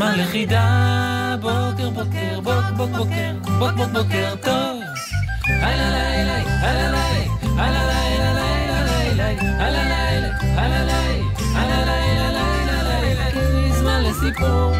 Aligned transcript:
זמן 0.00 0.18
לחידה. 0.18 1.36
בוקר, 1.40 1.90
בוקר, 1.90 2.40
בוק, 2.40 2.64
בוק, 2.76 2.90
בוקר, 2.90 3.32
בוק, 3.58 3.72
בוק, 3.76 3.90
בוקר 3.92 4.34
טוב. 4.42 4.80
הלא 5.46 5.88
לילה, 5.96 6.36
הלא 6.60 6.88
לילה, 6.90 7.62
הלא 7.62 7.82
לילה, 7.90 8.32
לילה, 8.32 8.84
לילה, 8.84 9.28
הלא 9.64 9.82
לילה, 9.82 10.28
הלא 10.56 10.84
לילה, 10.84 11.22
הלא 11.54 11.84
לילה, 11.84 12.30
לילה, 12.32 13.28
לילה, 13.28 13.72
זמן 13.72 14.02
לסיפור. 14.02 14.72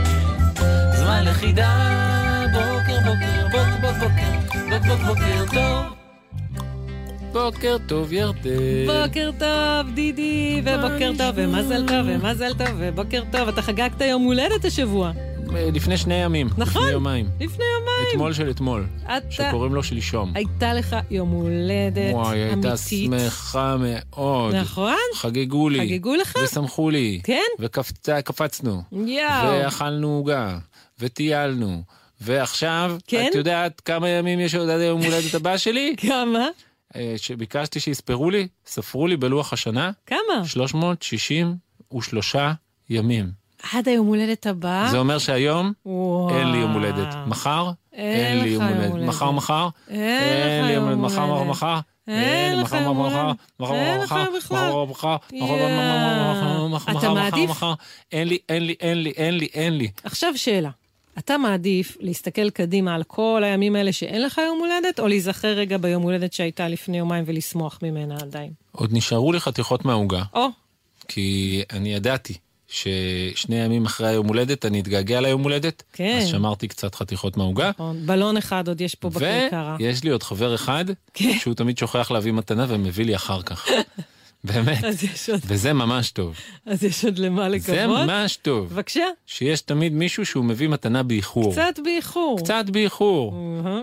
זמן 0.93 1.25
לחידה, 1.25 1.77
בוקר 2.53 2.99
בוקר, 3.05 3.49
בוק 3.53 3.81
בוק 3.81 3.97
בוקר, 4.01 4.33
בוק 4.71 4.87
בוק 4.87 5.01
בוקר 5.07 5.45
טוב. 5.55 6.00
בוקר 7.33 7.77
טוב 7.87 8.13
ירדן. 8.13 8.87
בוקר 8.87 9.31
טוב, 9.39 9.95
דידי, 9.95 10.63
ובוקר 10.65 11.13
טוב, 11.19 11.31
ומזל 11.35 11.89
טוב, 11.89 12.07
ומזל 12.07 12.55
טוב, 12.55 12.69
ובוקר 12.79 13.23
טוב. 13.33 13.49
אתה 13.49 13.63
חגגת 13.63 14.01
יום 14.01 14.23
הולדת 14.23 14.65
השבוע. 14.65 15.13
אה, 15.57 15.69
לפני 15.73 15.97
שני 15.97 16.15
ימים. 16.15 16.49
נכון. 16.59 16.83
לפני 16.83 16.93
יומיים. 16.93 17.27
לפני 17.41 17.65
יומיים. 17.65 18.09
אתמול 18.13 18.33
של 18.33 18.51
אתמול. 18.51 18.87
אתה... 19.05 19.31
שקוראים 19.31 19.75
לו 19.75 19.83
שלשום. 19.83 20.33
הייתה 20.35 20.75
לך 20.75 20.97
יום 21.11 21.31
הולדת 21.31 22.13
וואי, 22.15 22.39
היא 22.39 22.45
הייתה 22.45 22.69
אמיתית. 22.69 23.31
שמחה 23.31 23.77
מאוד. 23.77 24.55
נכון? 24.55 24.97
חגגו 25.15 25.69
לי. 25.69 25.81
חגגו 25.81 26.15
לך? 26.15 26.39
ושמחו 26.45 26.91
לי. 26.91 27.21
כן? 27.25 27.43
וקפצנו. 27.59 28.83
יואו. 28.93 29.49
ואכלנו 29.49 30.09
עוגה. 30.09 30.59
וטיילנו. 31.01 31.83
ועכשיו, 32.21 32.97
כן? 33.07 33.27
את 33.31 33.35
יודעת 33.35 33.81
כמה 33.81 34.09
ימים 34.09 34.41
יש 34.41 34.55
עוד 34.55 34.69
עד 34.69 34.81
היום 34.81 35.03
הולדת 35.03 35.35
הבא 35.35 35.57
שלי? 35.57 35.95
כמה? 35.97 36.47
אה, 36.97 37.15
שביקשתי 37.17 37.81
שיספרו 37.81 38.31
לי, 38.31 38.49
ספרו 38.67 39.07
לי 39.07 39.17
בלוח 39.17 39.53
השנה, 39.53 39.91
כמה? 40.07 40.45
363 40.45 42.37
ימים. 42.91 43.41
עד 43.73 43.89
היום 43.89 44.07
הולדת 44.07 44.47
הבא. 44.47 44.89
זה 44.91 44.99
אומר 44.99 45.19
שהיום 45.19 45.73
וואו. 45.87 46.39
אין 46.39 46.49
לי 46.53 46.59
יום 46.59 46.73
הולדת. 46.73 47.15
מחר, 47.27 47.71
אין 47.93 48.27
אין 48.27 48.39
לי 48.39 48.51
לך 48.51 48.53
יום 48.53 48.63
הולדת. 48.63 48.91
הולדת. 48.91 49.09
מחר, 49.09 49.31
מחר, 49.31 49.69
אין 49.89 50.59
לך 50.59 50.67
לי 50.67 50.73
יום 50.73 51.05
מחר, 51.05 51.21
מחר, 51.21 51.23
הולדת. 51.23 51.51
מחר. 51.51 51.81
אין 52.09 52.59
לך 52.61 52.73
מחר, 52.75 52.83
יום 52.83 53.07
מחר, 53.07 53.21
הולדת. 53.21 53.37
מחר, 53.61 53.75
אין 53.75 54.01
לך 54.01 54.13
מחר, 54.13 54.25
בכלל. 54.37 54.69
מחר, 54.69 54.85
מחר, 54.85 55.17
מחר. 55.33 56.67
מחר, 56.69 56.93
אתה 56.93 56.99
מחר, 56.99 57.15
מעדיף? 57.15 57.51
מחר. 57.51 57.75
אין 58.13 58.29
לי, 58.29 58.39
אין 58.49 58.63
לי, 58.67 58.75
אין 58.81 59.03
לי, 59.03 59.11
אין 59.17 59.35
לי, 59.35 59.49
אין 59.55 59.79
לי. 59.79 59.89
עכשיו 60.05 60.33
שאלה. 60.37 60.71
אתה 61.25 61.39
מעדיף 61.39 61.97
להסתכל 62.01 62.51
קדימה 62.51 62.95
על 62.95 63.03
כל 63.03 63.43
הימים 63.45 63.77
האלה 63.77 63.93
שאין 63.93 64.23
לך 64.23 64.41
יום 64.47 64.59
הולדת, 64.59 65.01
או 65.01 65.09
להיזכר 65.09 65.49
רגע 65.49 65.77
ביום 65.77 66.03
הולדת 66.03 66.33
שהייתה 66.33 66.69
לפני 66.69 66.99
יומיים 66.99 67.25
ולשמוח 67.27 67.79
ממנה 67.83 68.17
עדיין? 68.21 68.53
עוד 68.73 68.91
נשארו 68.93 69.33
לי 69.33 69.41
חתיכות 69.41 69.85
מהעוגה, 69.85 70.23
או, 70.35 70.47
כי 71.09 71.63
אני 71.73 71.95
ידעתי 71.95 72.35
ששני 72.69 73.57
ימים 73.57 73.87
אחרי 73.87 74.09
היום 74.09 74.27
הולדת 74.27 74.67
אני 74.67 74.81
אתגעגע 74.81 75.21
ליום 75.21 75.43
הולדת, 75.43 75.83
כן. 75.93 76.19
אז 76.23 76.29
שמרתי 76.29 76.69
קצת 76.69 76.95
חתיכות 76.95 77.37
מהעוגה. 77.37 77.71
נכון, 77.71 78.07
בלון 78.07 78.37
אחד 78.37 78.69
עוד 78.69 78.81
יש 78.81 78.95
פה 78.95 79.11
בכרכרה. 79.11 79.77
ויש 79.79 80.05
לי 80.05 80.11
עוד 80.11 80.23
חבר 80.23 80.55
אחד, 80.55 80.85
כן. 81.15 81.39
שהוא 81.39 81.55
תמיד 81.55 81.79
שוכח 81.79 82.11
להביא 82.11 82.33
מתנה 82.33 82.67
ומביא 82.69 83.05
לי 83.05 83.17
אחר 83.17 83.43
כך. 83.43 83.67
באמת. 84.45 84.85
אז 84.85 85.05
יש 85.05 85.31
עוד- 85.31 85.41
וזה 85.45 85.73
ממש 85.73 86.11
טוב. 86.11 86.35
אז 86.67 86.85
יש 86.85 87.05
עוד 87.05 87.19
למה 87.19 87.49
לקוות. 87.49 87.67
זה 87.77 87.87
ממש 87.87 88.37
טוב. 88.37 88.69
בבקשה, 88.73 89.05
שיש 89.27 89.61
תמיד 89.61 89.93
מישהו 89.93 90.27
שהוא 90.27 90.45
מביא 90.45 90.69
מתנה 90.69 91.03
באיחור. 91.03 91.53
קצת 91.53 91.75
באיחור. 91.85 92.39
קצת 92.45 92.65
באיחור. 92.73 93.35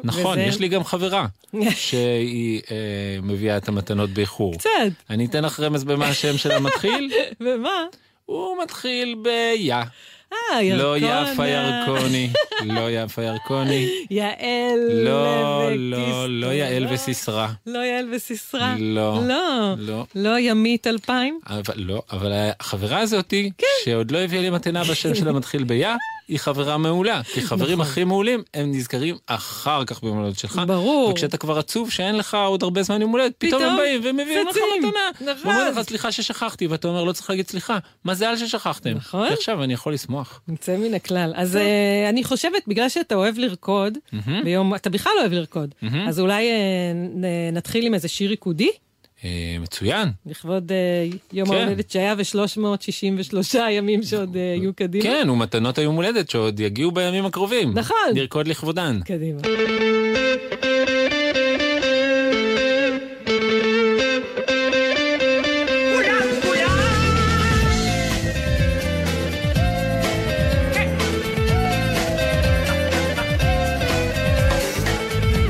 נכון, 0.03 0.31
וזה- 0.31 0.41
יש 0.41 0.59
לי 0.59 0.67
גם 0.67 0.83
חברה 0.83 1.25
שהיא 1.75 2.61
אה, 2.71 2.75
מביאה 3.23 3.57
את 3.57 3.67
המתנות 3.67 4.09
באיחור. 4.09 4.53
קצת, 4.57 4.69
אני 5.09 5.25
אתן 5.25 5.43
לך 5.45 5.59
רמז 5.59 5.83
במה 5.83 6.07
השם 6.07 6.37
שלה 6.37 6.59
מתחיל. 6.59 7.11
ומה? 7.41 7.83
הוא 8.25 8.63
מתחיל 8.63 9.15
ביה. 9.21 9.83
אה, 10.33 10.63
ירקונה. 10.63 10.83
לא 10.83 10.97
יפה 10.97 11.47
ירקוני, 11.47 12.29
לא 12.65 12.91
יפה 12.91 13.23
ירקוני. 13.23 13.87
יעל 14.09 14.79
לא. 14.93 15.69
לא, 15.75 16.29
לא 16.29 16.47
יעל 16.47 16.87
וסיסרא. 16.89 17.47
לא 17.65 17.79
יעל 17.79 18.09
וסיסרא. 18.13 18.75
לא. 18.79 19.19
לא. 19.27 19.73
לא. 19.77 20.05
לא 20.15 20.39
ימית 20.39 20.87
אלפיים? 20.87 21.39
לא, 21.75 22.01
אבל 22.11 22.31
החברה 22.59 22.99
הזאתי, 22.99 23.51
שעוד 23.85 24.11
לא 24.11 24.17
הביאה 24.17 24.41
לי 24.41 24.49
מתנה 24.49 24.83
בשם 24.83 25.15
שלה 25.15 25.31
מתחיל 25.31 25.63
ביה, 25.63 25.95
היא 26.27 26.39
חברה 26.39 26.77
מעולה. 26.77 27.21
כי 27.23 27.41
חברים 27.41 27.81
הכי 27.81 28.03
מעולים, 28.03 28.43
הם 28.53 28.71
נזכרים 28.71 29.15
אחר 29.27 29.85
כך 29.85 30.01
ביום 30.03 30.17
הולדת 30.17 30.39
שלך. 30.39 30.61
ברור. 30.67 31.09
וכשאתה 31.11 31.37
כבר 31.37 31.59
עצוב 31.59 31.91
שאין 31.91 32.15
לך 32.17 32.37
עוד 32.47 32.63
הרבה 32.63 32.83
זמן 32.83 33.01
יום 33.01 33.11
הולדת, 33.11 33.33
פתאום 33.37 33.61
פתאום 33.61 33.73
הם 33.73 33.77
באים 33.77 34.01
ומביאים 34.03 34.47
לך. 34.47 34.55
מתנה. 34.79 35.31
נכון. 35.33 35.51
ואומרים 35.51 35.73
לך, 35.77 35.81
סליחה 35.81 36.11
ששכחתי, 36.11 36.67
ואתה 36.67 36.87
אומר, 36.87 37.03
לא 37.03 37.11
צריך 37.11 37.29
להגיד 37.29 37.47
סליחה. 37.47 37.77
מזל 38.05 38.35
ששכחתם. 38.37 38.89
נכון. 38.89 39.27
עכשיו 39.27 39.63
אני 39.63 39.73
יכול 39.73 39.93
לשמוח. 39.93 40.41
יוצא 40.49 40.77
מן 40.77 40.93
הכלל. 40.93 41.33
אז 41.35 41.55
אה, 41.55 42.09
אני 42.09 42.23
חושבת, 42.23 42.61
בגלל 42.67 42.89
שאתה 42.89 43.15
אוהב 43.15 43.37
לרקוד, 43.37 43.97
ביום, 44.43 44.75
אתה 44.75 44.89
בכלל 44.89 45.11
לא 45.15 45.21
אוהב 45.21 45.31
לרקוד, 45.33 45.75
אז 46.07 46.19
אולי 46.19 46.47
נ- 46.95 47.53
נתחיל 47.57 47.85
עם 47.85 47.93
איזה 47.93 48.07
שיר 48.07 48.29
ריקודי, 48.29 48.69
מצוין. 49.59 50.09
לכבוד 50.25 50.71
אה, 50.71 50.77
יום 51.33 51.47
כן. 51.47 51.53
ההולדת 51.53 51.89
שהיה 51.89 52.15
ו-363 52.17 53.57
ימים 53.69 54.03
שעוד 54.03 54.35
אה, 54.35 54.41
יהיו 54.41 54.73
קדימה. 54.73 55.03
כן, 55.03 55.29
ומתנות 55.29 55.77
היום 55.77 55.95
הולדת 55.95 56.29
שעוד 56.29 56.59
יגיעו 56.59 56.91
בימים 56.91 57.25
הקרובים. 57.25 57.73
נכון. 57.73 57.97
נרקוד 58.13 58.47
לכבודן. 58.47 58.99
קדימה. 59.05 59.39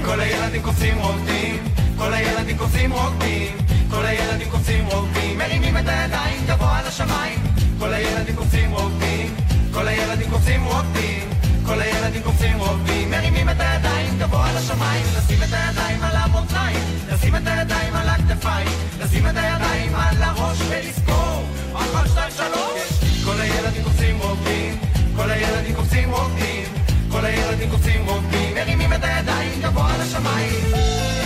כל 0.05 0.19
הילדים 0.19 0.61
קופצים 0.61 0.97
רוקדים, 0.97 1.63
כל 2.07 2.13
הילדים 2.13 2.57
קופצים 2.57 2.93
רוקדים, 2.93 3.57
כל 3.89 4.05
הילדים 4.05 4.49
קופצים 4.49 4.85
רוקדים, 4.85 5.37
מרימים 5.37 5.77
את 5.77 5.87
הידיים 5.87 6.45
גבוה 6.47 6.81
לשמיים. 6.87 7.39
כל 7.79 7.93
הילדים 7.93 8.35
קופצים 8.35 8.71
רוקדים, 8.71 9.35
כל 9.73 9.87
הילדים 9.87 10.29
קופצים 10.29 10.63
רוקדים, 10.63 11.29
כל 11.65 11.81
הילדים 11.81 12.23
קופצים 12.23 12.59
רוקדים, 12.59 13.11
מרימים 13.11 13.49
את 13.49 13.55
הידיים 13.59 14.19
גבוה 14.19 14.53
לשמיים. 14.53 15.05
לשים 15.17 15.43
את 15.43 15.53
הידיים 15.53 16.03
על 16.03 16.15
המותניים, 16.15 16.79
לשים 17.11 17.35
את 17.35 17.41
הידיים 17.45 17.95
על 17.95 18.09
הכתפיים, 18.09 18.67
לשים 18.99 19.27
את 19.27 19.37
הידיים 19.37 19.95
על 19.95 20.23
הראש 20.23 20.57
ולספור. 20.69 21.43
אחת, 21.73 22.07
שתיים, 22.07 22.31
שלוש. 22.31 23.03
כל 23.25 23.41
הילדים 23.41 23.83
קופצים 23.83 24.17
רוקדים, 24.19 24.79
כל 25.15 25.31
הילדים 25.31 25.75
קופצים 25.75 26.11
רוקדים, 26.11 26.65
כל 27.11 27.25
הילדים 27.25 27.69
קופצים 27.69 28.05
רוקדים, 28.05 28.55
מרימים 28.55 28.93
את 28.93 29.03
הידיים 29.03 29.61
גבוה 29.61 29.97
לשמיים. 29.97 31.16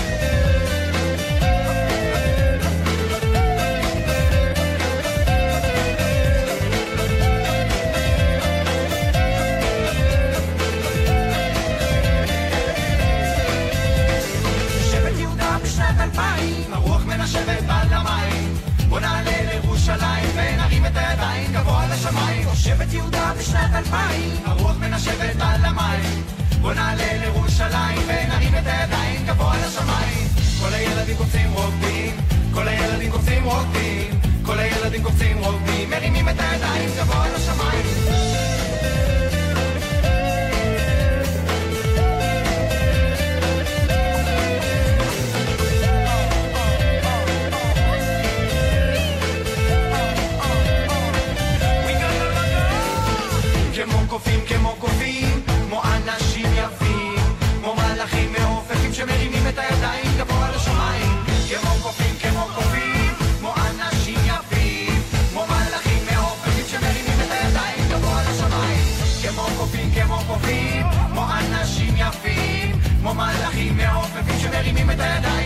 לשמיים. 22.02 22.48
שבט 22.56 22.94
יהודה 22.94 23.34
בשנת 23.40 23.70
אלפיים, 23.76 24.32
הרוח 24.46 24.78
מנשבת 24.80 25.36
על 25.40 25.66
המים. 25.66 26.24
בוא 26.62 26.74
נעלה 26.74 27.18
לירושלים 27.18 28.02
ונרים 28.08 28.56
את 28.56 28.64
הידיים 28.66 29.26
גבוה 29.26 29.54
לשמיים. 29.58 30.28
כל 30.62 30.74
הילדים 30.74 31.18
קופצים 31.18 31.54
רוקדים, 31.54 32.16
כל 32.54 32.68
הילדים 32.68 33.12
קופצים 33.12 33.44
רוקדים, 33.44 34.20
כל 34.46 34.60
הילדים 34.60 35.04
קופצים 35.04 35.38
רוקדים, 35.38 35.90
מרימים 35.90 36.30
את 36.30 36.36
הידיים 36.40 36.90
גבוה 36.98 37.26
לשמיים. 37.36 38.31
כמו 53.86 54.08
קופים, 54.08 54.40
כמו 54.48 54.76
קופים, 54.80 55.42
כמו 55.46 55.82
אנשים 55.84 56.46
יפים, 56.56 57.16
כמו 57.62 57.76
מלאכים 57.76 58.34
מעופפים 58.40 58.94
שמרימים 58.94 59.48
את 59.50 59.58
הידיים 59.58 60.12
גבוה 60.18 60.52
לשמיים, 60.56 61.18
כמו 61.50 61.72
קופים, 61.84 62.16
כמו 62.22 62.46
קופים, 62.56 63.14
כמו 63.40 63.54
אנשים 63.56 64.20
יפים, 64.26 65.02
כמו 65.32 65.46
מלאכים 65.46 66.06
מעופפים 66.12 66.66
שמרימים 66.68 67.20
את 67.26 67.32
הידיים 67.32 67.90
גבוה 67.90 68.22
לשמיים, 68.30 68.84
כמו 69.22 69.46
קופים, 69.58 69.92
כמו 69.92 70.18
קופים, 70.28 70.86
כמו 71.12 71.26
אנשים 71.40 71.94
יפים, 71.98 72.80
כמו 73.00 73.14
מלאכים 73.14 73.78
מעופפים 73.78 74.40
שמרימים 74.40 74.92
את 74.92 75.00
הידיים 75.00 75.41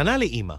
מתנה 0.00 0.18
לאימא. 0.18 0.54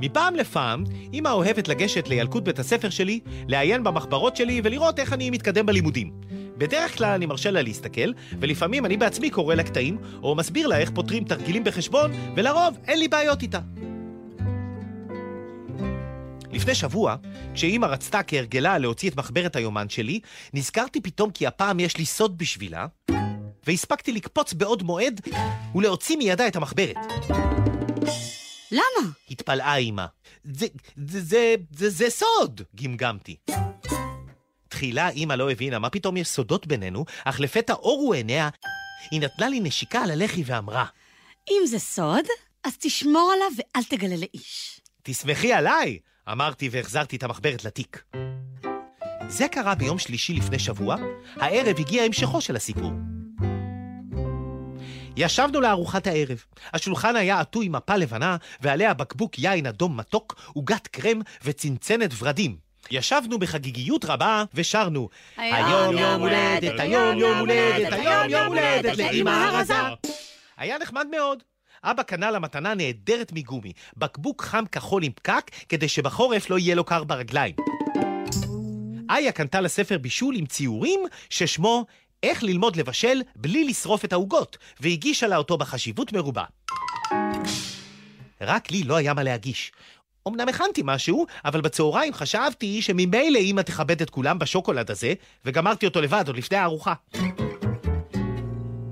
מפעם 0.00 0.34
לפעם, 0.34 0.84
אימא 1.12 1.28
אוהבת 1.28 1.68
לגשת 1.68 2.08
לילקוט 2.08 2.44
בית 2.44 2.58
הספר 2.58 2.90
שלי, 2.90 3.20
לעיין 3.48 3.84
במחברות 3.84 4.36
שלי 4.36 4.60
ולראות 4.64 4.98
איך 4.98 5.12
אני 5.12 5.30
מתקדם 5.30 5.66
בלימודים. 5.66 6.12
בדרך 6.56 6.96
כלל 6.96 7.12
אני 7.12 7.26
מרשה 7.26 7.50
לה 7.50 7.62
להסתכל, 7.62 8.12
ולפעמים 8.40 8.86
אני 8.86 8.96
בעצמי 8.96 9.30
קורא 9.30 9.54
לה 9.54 9.62
קטעים, 9.62 9.98
או 10.22 10.34
מסביר 10.34 10.66
לה 10.66 10.78
איך 10.78 10.90
פותרים 10.90 11.24
תרגילים 11.24 11.64
בחשבון, 11.64 12.10
ולרוב 12.34 12.78
אין 12.86 12.98
לי 12.98 13.08
בעיות 13.08 13.42
איתה. 13.42 13.60
לפני 16.52 16.74
שבוע, 16.74 17.16
כשאימא 17.54 17.86
רצתה 17.86 18.22
כהרגלה 18.22 18.78
להוציא 18.78 19.10
את 19.10 19.16
מחברת 19.16 19.56
היומן 19.56 19.88
שלי, 19.88 20.20
נזכרתי 20.54 21.00
פתאום 21.00 21.30
כי 21.30 21.46
הפעם 21.46 21.80
יש 21.80 21.96
לי 21.96 22.04
סוד 22.04 22.38
בשבילה, 22.38 22.86
והספקתי 23.68 24.12
לקפוץ 24.12 24.52
בעוד 24.52 24.82
מועד 24.82 25.20
ולהוציא 25.74 26.16
מידה 26.16 26.48
את 26.48 26.56
המחברת. 26.56 26.96
למה? 28.70 29.10
התפלאה 29.30 29.76
אמא. 29.76 30.04
זה, 30.44 30.66
זה, 31.06 31.20
זה, 31.20 31.54
זה, 31.70 31.90
זה 31.90 32.10
סוד! 32.10 32.60
גמגמתי. 32.74 33.36
תחילה 34.68 35.10
אמא 35.10 35.32
לא 35.32 35.50
הבינה 35.50 35.78
מה 35.78 35.90
פתאום 35.90 36.16
יש 36.16 36.28
סודות 36.28 36.66
בינינו, 36.66 37.04
אך 37.24 37.40
לפתע 37.40 37.72
אורו 37.72 38.12
עיניה, 38.12 38.48
היא 39.10 39.20
נתנה 39.20 39.48
לי 39.48 39.60
נשיקה 39.60 40.02
על 40.02 40.10
הלחי 40.10 40.42
ואמרה, 40.46 40.84
אם 41.50 41.66
זה 41.66 41.78
סוד, 41.78 42.24
אז 42.64 42.76
תשמור 42.78 43.32
עליו 43.34 43.48
ואל 43.56 43.84
תגלה 43.84 44.16
לאיש. 44.16 44.80
תסמכי 45.02 45.52
עליי! 45.52 45.98
אמרתי 46.32 46.68
והחזרתי 46.68 47.16
את 47.16 47.22
המחברת 47.22 47.64
לתיק. 47.64 48.02
זה 49.28 49.48
קרה 49.48 49.74
ביום 49.74 49.98
שלישי 49.98 50.32
לפני 50.32 50.58
שבוע, 50.58 50.96
הערב 51.34 51.78
הגיע 51.78 52.02
המשכו 52.02 52.40
של 52.40 52.56
הסיפור. 52.56 52.90
ישבנו 55.20 55.60
לארוחת 55.60 56.06
הערב. 56.06 56.44
השולחן 56.72 57.16
היה 57.16 57.40
עטוי 57.40 57.68
מפה 57.68 57.96
לבנה, 57.96 58.36
ועליה 58.60 58.94
בקבוק 58.94 59.38
יין 59.38 59.66
אדום 59.66 59.96
מתוק, 59.96 60.34
עוגת 60.52 60.86
קרם 60.86 61.20
וצנצנת 61.44 62.10
ורדים. 62.18 62.56
ישבנו 62.90 63.38
בחגיגיות 63.38 64.04
רבה 64.04 64.44
ושרנו 64.54 65.08
היום 65.36 65.98
יום 65.98 66.20
הולדת, 66.20 66.80
היום 66.80 67.18
יום 67.18 67.38
הולדת, 67.38 67.92
היום 67.92 68.30
יום 68.30 68.46
הולדת 68.46 68.98
לאמא 68.98 69.30
הרזה. 69.30 69.74
היה 70.56 70.78
נחמד 70.78 71.06
מאוד. 71.10 71.42
אבא 71.84 72.02
קנה 72.02 72.30
לה 72.30 72.38
מתנה 72.38 72.74
נהדרת 72.74 73.32
מגומי, 73.32 73.72
בקבוק 73.96 74.42
חם 74.42 74.64
כחול 74.72 75.02
עם 75.02 75.12
פקק, 75.12 75.50
כדי 75.68 75.88
שבחורף 75.88 76.50
לא 76.50 76.58
יהיה 76.58 76.74
לו 76.74 76.84
קר 76.84 77.04
ברגליים. 77.04 77.54
איה 79.10 79.32
קנתה 79.32 79.60
לה 79.60 79.68
ספר 79.68 79.98
בישול 79.98 80.36
עם 80.36 80.46
ציורים 80.46 81.00
ששמו 81.30 81.86
איך 82.22 82.42
ללמוד 82.42 82.76
לבשל 82.76 83.22
בלי 83.36 83.64
לשרוף 83.64 84.04
את 84.04 84.12
העוגות, 84.12 84.58
והגישה 84.80 85.26
לה 85.26 85.36
אותו 85.36 85.58
בחשיבות 85.58 86.12
מרובה. 86.12 86.44
רק 88.40 88.70
לי 88.70 88.82
לא 88.82 88.96
היה 88.96 89.14
מה 89.14 89.22
להגיש. 89.22 89.72
אמנם 90.28 90.48
הכנתי 90.48 90.82
משהו, 90.84 91.26
אבל 91.44 91.60
בצהריים 91.60 92.14
חשבתי 92.14 92.82
שממילא 92.82 93.38
אמא 93.38 93.60
תכבד 93.60 94.02
את 94.02 94.10
כולם 94.10 94.38
בשוקולד 94.38 94.90
הזה, 94.90 95.14
וגמרתי 95.44 95.86
אותו 95.86 96.00
לבד 96.00 96.24
עוד 96.26 96.36
לפני 96.36 96.56
הארוחה. 96.56 96.94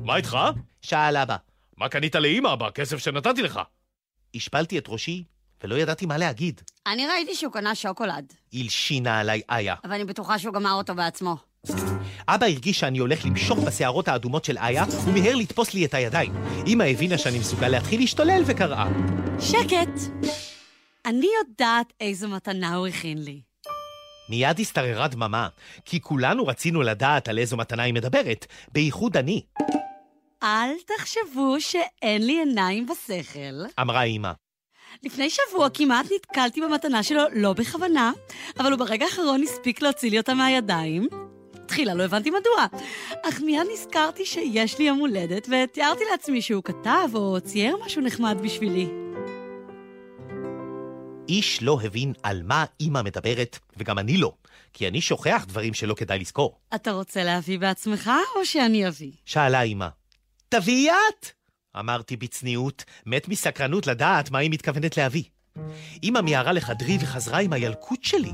מה 0.03 0.17
איתך? 0.17 0.39
שאל 0.83 1.17
אבא. 1.17 1.37
מה 1.77 1.89
קנית 1.89 2.15
לאמא 2.15 2.55
בכסף 2.55 2.99
שנתתי 2.99 3.43
לך? 3.43 3.61
השפלתי 4.35 4.79
את 4.79 4.85
ראשי, 4.89 5.25
ולא 5.65 5.75
ידעתי 5.75 6.07
מה 6.07 6.19
להגיד. 6.19 6.61
אני 6.87 7.07
ראיתי 7.07 7.35
שהוא 7.35 7.53
קנה 7.53 7.75
שוקולד, 7.75 8.33
הלשינה 8.55 9.21
עליי 9.21 9.43
איה. 9.51 9.75
אבל 9.85 9.93
אני 9.93 10.05
בטוחה 10.05 10.39
שהוא 10.39 10.55
גמר 10.55 10.73
אותו 10.73 10.95
בעצמו. 10.95 11.37
אבא 12.29 12.47
הרגיש 12.47 12.81
שאני 12.81 12.99
הולך 12.99 13.25
למשוך 13.25 13.59
בשערות 13.59 14.09
האדומות 14.09 14.45
של 14.45 14.59
איה, 14.59 14.85
ומיהר 15.05 15.35
לתפוס 15.35 15.75
לי 15.75 15.85
את 15.85 15.95
הידיים. 15.95 16.33
אמא 16.67 16.85
הבינה 16.85 17.19
שאני 17.19 17.39
מסוגל 17.39 17.69
להתחיל 17.69 18.01
להשתולל 18.01 18.43
וקראה. 18.47 18.87
שקט! 19.41 20.01
אני 21.07 21.27
יודעת 21.41 21.93
איזו 22.01 22.29
מתנה 22.29 22.75
הוא 22.75 22.87
הכין 22.87 23.19
לי. 23.25 23.41
מיד 24.29 24.61
השתררה 24.61 25.09
דממה, 25.09 25.49
כי 25.85 26.01
כולנו 26.01 26.47
רצינו 26.47 26.83
לדעת 26.83 27.29
על 27.29 27.39
איזו 27.39 27.57
מתנה 27.57 27.83
היא 27.83 27.95
מדברת, 27.95 28.47
בייחוד 28.73 29.17
אני, 29.17 29.43
אל 30.43 30.71
תחשבו 30.87 31.61
שאין 31.61 32.27
לי 32.27 32.39
עיניים 32.39 32.87
בשכל. 32.87 33.81
אמרה 33.81 34.03
אמא. 34.03 34.33
לפני 35.03 35.29
שבוע 35.31 35.69
כמעט 35.75 36.07
נתקלתי 36.15 36.61
במתנה 36.61 37.03
שלו 37.03 37.23
לא 37.33 37.53
בכוונה, 37.53 38.13
אבל 38.59 38.73
הוא 38.73 38.79
ברגע 38.79 39.05
האחרון 39.05 39.43
הספיק 39.43 39.83
להוציא 39.83 40.11
לי 40.11 40.19
אותה 40.19 40.35
מהידיים. 40.35 41.09
תחילה 41.67 41.95
לא 41.95 42.03
הבנתי 42.03 42.31
מדוע, 42.31 42.81
אך 43.23 43.41
מיד 43.41 43.67
נזכרתי 43.73 44.25
שיש 44.25 44.79
לי 44.79 44.85
יום 44.85 44.99
הולדת, 44.99 45.49
ותיארתי 45.49 46.05
לעצמי 46.11 46.43
שהוא 46.43 46.63
כתב 46.65 47.09
או 47.15 47.41
צייר 47.41 47.77
משהו 47.87 48.03
נחמד 48.03 48.39
בשבילי. 48.43 48.89
איש 51.29 51.63
לא 51.63 51.79
הבין 51.85 52.13
על 52.23 52.43
מה 52.43 52.65
אמא 52.81 53.03
מדברת, 53.03 53.59
וגם 53.77 53.99
אני 53.99 54.17
לא, 54.17 54.33
כי 54.73 54.89
אני 54.89 55.01
שוכח 55.01 55.45
דברים 55.49 55.75
שלא 55.75 55.95
כדאי 55.95 56.19
לזכור. 56.19 56.59
אתה 56.75 56.91
רוצה 56.91 57.25
להביא 57.25 57.59
בעצמך, 57.59 58.11
או 58.37 58.47
שאני 58.47 58.89
אביא? 58.89 59.13
שאלה 59.25 59.63
אמא. 59.63 59.89
תביאי 60.49 60.91
את! 60.91 61.27
אמרתי 61.79 62.17
בצניעות, 62.17 62.85
מת 63.07 63.29
מסקרנות 63.29 63.87
לדעת 63.87 64.31
מה 64.31 64.39
היא 64.39 64.51
מתכוונת 64.51 64.97
להביא. 64.97 65.25
אמא 66.03 66.21
מיהרה 66.21 66.53
לחדרי 66.53 66.99
וחזרה 67.01 67.39
עם 67.39 67.53
הילקוט 67.53 68.05
שלי. 68.05 68.33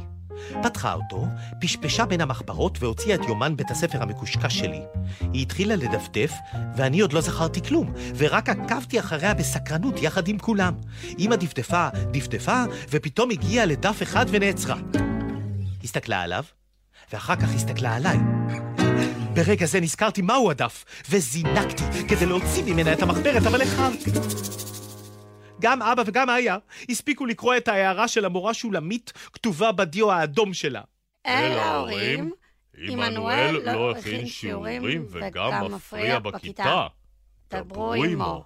פתחה 0.63 0.93
אותו, 0.93 1.27
פשפשה 1.61 2.07
בין 2.07 2.21
המחברות 2.21 2.83
והוציאה 2.83 3.15
את 3.15 3.21
יומן 3.29 3.57
בית 3.57 3.71
הספר 3.71 4.03
המקושקש 4.03 4.59
שלי. 4.59 4.81
היא 5.21 5.43
התחילה 5.43 5.77
לדפדף, 5.77 6.33
ואני 6.77 7.01
עוד 7.01 7.13
לא 7.13 7.21
זכרתי 7.21 7.63
כלום, 7.63 7.93
ורק 8.17 8.49
עקבתי 8.49 9.01
אחריה 9.01 9.35
בסקרנות 9.35 10.03
יחד 10.03 10.29
עם 10.29 10.39
כולם. 10.39 10.75
אמא 11.19 11.37
דפדפה, 11.37 11.89
דפדפה, 12.11 12.65
ופתאום 12.91 13.31
הגיעה 13.31 13.67
לדף 13.67 14.03
אחד 14.03 14.27
ונעצרה. 14.29 14.77
הסתכלה 15.85 16.21
עליו, 16.21 16.45
ואחר 17.13 17.37
כך 17.37 17.55
הסתכלה 17.55 17.97
עליי. 17.97 18.19
ברגע 19.35 19.67
זה 19.67 19.81
נזכרתי 19.81 20.23
מהו 20.23 20.51
הדף, 20.51 20.85
וזינקתי 21.11 21.85
כדי 22.09 22.27
להוציא 22.27 22.63
ממנה 22.65 22.93
את 22.93 23.03
המחברת, 23.03 23.47
אבל 23.47 23.61
איחרתי. 23.61 24.11
גם 25.62 25.83
אבא 25.83 26.02
וגם 26.07 26.31
איה 26.31 26.57
הספיקו 26.88 27.26
לקרוא 27.26 27.57
את 27.57 27.69
ההערה 27.69 28.09
של 28.09 28.25
המורה 28.25 28.54
שולמית 28.54 29.12
כתובה 29.33 29.73
בדיו 29.73 30.12
האדום 30.12 30.54
שלה. 30.54 30.81
אל 31.26 31.59
ההורים, 31.59 32.33
עמנואל 32.88 33.73
לא 33.73 33.90
הכין 33.90 34.26
שיעורים 34.26 35.07
וגם 35.11 35.73
מפריע 35.73 36.19
בכיתה. 36.19 36.87
דברו 37.50 37.95
עמו. 37.95 38.45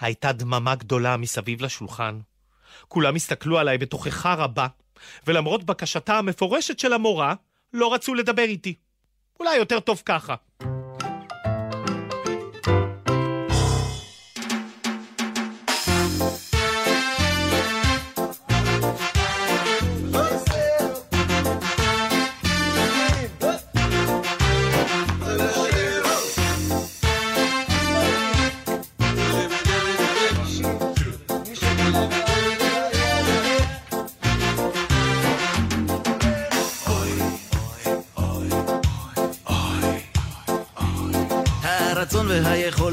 הייתה 0.00 0.32
דממה 0.32 0.74
גדולה 0.74 1.16
מסביב 1.16 1.62
לשולחן. 1.62 2.18
כולם 2.88 3.14
הסתכלו 3.14 3.58
עליי 3.58 3.78
בתוכחה 3.78 4.34
רבה, 4.34 4.66
ולמרות 5.26 5.64
בקשתה 5.64 6.18
המפורשת 6.18 6.78
של 6.78 6.92
המורה, 6.92 7.34
לא 7.72 7.94
רצו 7.94 8.14
לדבר 8.14 8.42
איתי. 8.42 8.74
אולי 9.40 9.56
יותר 9.56 9.80
טוב 9.80 10.02
ככה. 10.04 10.34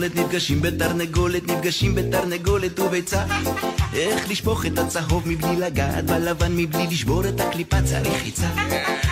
והיכולת 0.06 0.26
נפגשים 0.26 0.62
בתרנגולת, 0.62 1.48
נפגשים 1.48 1.96
בתרנגולת 1.96 2.80
וביצה. 2.80 3.24
איך 3.94 4.30
לשפוך 4.30 4.66
את 4.66 4.80
הצהוב 4.80 5.24
מבלי 5.26 5.56
לגעת 5.56 6.06
בלבן, 6.06 6.56
מבלי 6.56 6.88
לשבור 6.88 7.28
את 7.28 7.42
הקליפה 7.42 7.82
צריך 7.82 8.24
חיצה. 8.24 8.48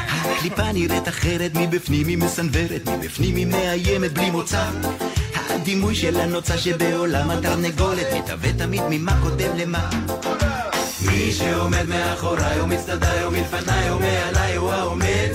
הקליפה 0.07 0.71
נראית 0.71 1.07
אחרת 1.07 1.51
מבפנים, 1.55 2.07
היא 2.07 2.17
מסנוורת, 2.17 2.89
מבפנים 2.89 3.35
היא 3.35 3.47
מאיימת 3.47 4.13
בלי 4.13 4.31
מוצא. 4.31 4.65
הדימוי 5.35 5.95
של 5.95 6.19
הנוצה 6.19 6.57
שבעולם 6.57 7.29
התרנגולת 7.29 8.07
מתהווה 8.15 8.53
תמיד 8.53 8.81
ממה 8.89 9.21
קודם 9.21 9.57
למה. 9.57 9.89
מי 11.05 11.31
שעומד 11.31 11.85
מאחוריי 11.89 12.59
או 12.59 12.67
מצדדיי 12.67 13.23
או 13.23 13.31
מלפניי 13.31 13.89
או 13.89 13.99
מעליי 13.99 14.55
הוא 14.55 14.71
העומד 14.71 15.31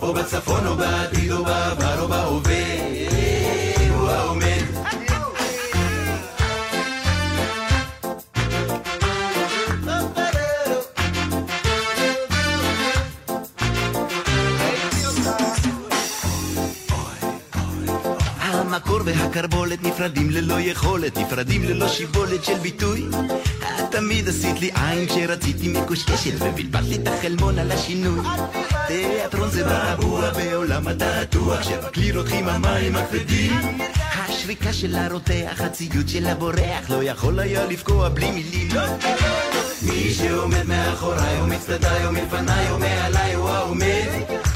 או 0.00 0.14
בצפון 0.14 0.66
או 0.66 0.76
בעתיד 0.76 1.32
או 1.32 1.44
בעבר 1.44 2.00
או 2.00 2.08
בהווה 2.08 2.59
המקור 19.30 19.42
והקרבולת 19.42 19.82
נפרדים 19.82 20.30
ללא 20.30 20.60
יכולת, 20.60 21.18
נפרדים 21.18 21.64
ללא 21.64 21.88
שיבולת 21.88 22.44
של 22.44 22.58
ביטוי. 22.58 23.08
את 23.78 23.84
תמיד 23.90 24.28
עשית 24.28 24.60
לי 24.60 24.70
עין 24.74 25.06
כשרציתי 25.06 25.68
מקושקשת, 25.68 26.32
ובלבלת 26.40 26.88
לי 26.88 26.96
את 26.96 27.08
החלמון 27.08 27.58
על 27.58 27.72
השינוי. 27.72 28.20
תיאטרון 28.86 29.50
זה 29.50 29.64
בעבוע 29.64 30.30
בעולם 30.30 30.88
התעתוע, 30.88 31.62
שבכלי 31.62 32.12
רותחים 32.12 32.48
המים 32.48 32.96
הכבדים. 32.96 33.52
השריקה 34.12 34.72
של 34.72 34.94
הרותח, 34.94 35.60
הציוד 35.60 36.08
של 36.08 36.26
הבורח, 36.26 36.90
לא 36.90 37.04
יכול 37.04 37.40
היה 37.40 37.66
לפגוע 37.66 38.08
בלי 38.08 38.30
מילים. 38.30 38.68
מי 39.82 40.10
שעומד 40.10 40.66
מאחוריי 40.66 41.40
או 41.40 41.46
מצדדיי 41.46 42.06
או 42.06 42.12
מלפניי 42.12 42.70
או 42.70 42.78
מעליי 42.78 43.34
הוא 43.34 43.48
העומד, 43.48 44.08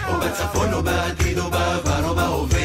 או 0.09 0.21
בצפון 0.21 0.73
או 0.73 0.83
בעתיד 0.83 1.39
או 1.39 1.51
בעבר 1.51 2.09
או 2.09 2.15
בהווה. 2.15 2.64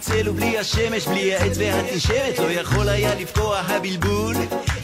הצל 0.00 0.28
ובלי 0.28 0.58
השמש, 0.58 1.08
בלי 1.08 1.34
העץ 1.34 1.58
והתנשמת, 1.58 2.38
לא 2.38 2.50
יכול 2.50 2.88
היה 2.88 3.14
לפקוע 3.14 3.58
הבלבול. 3.58 4.36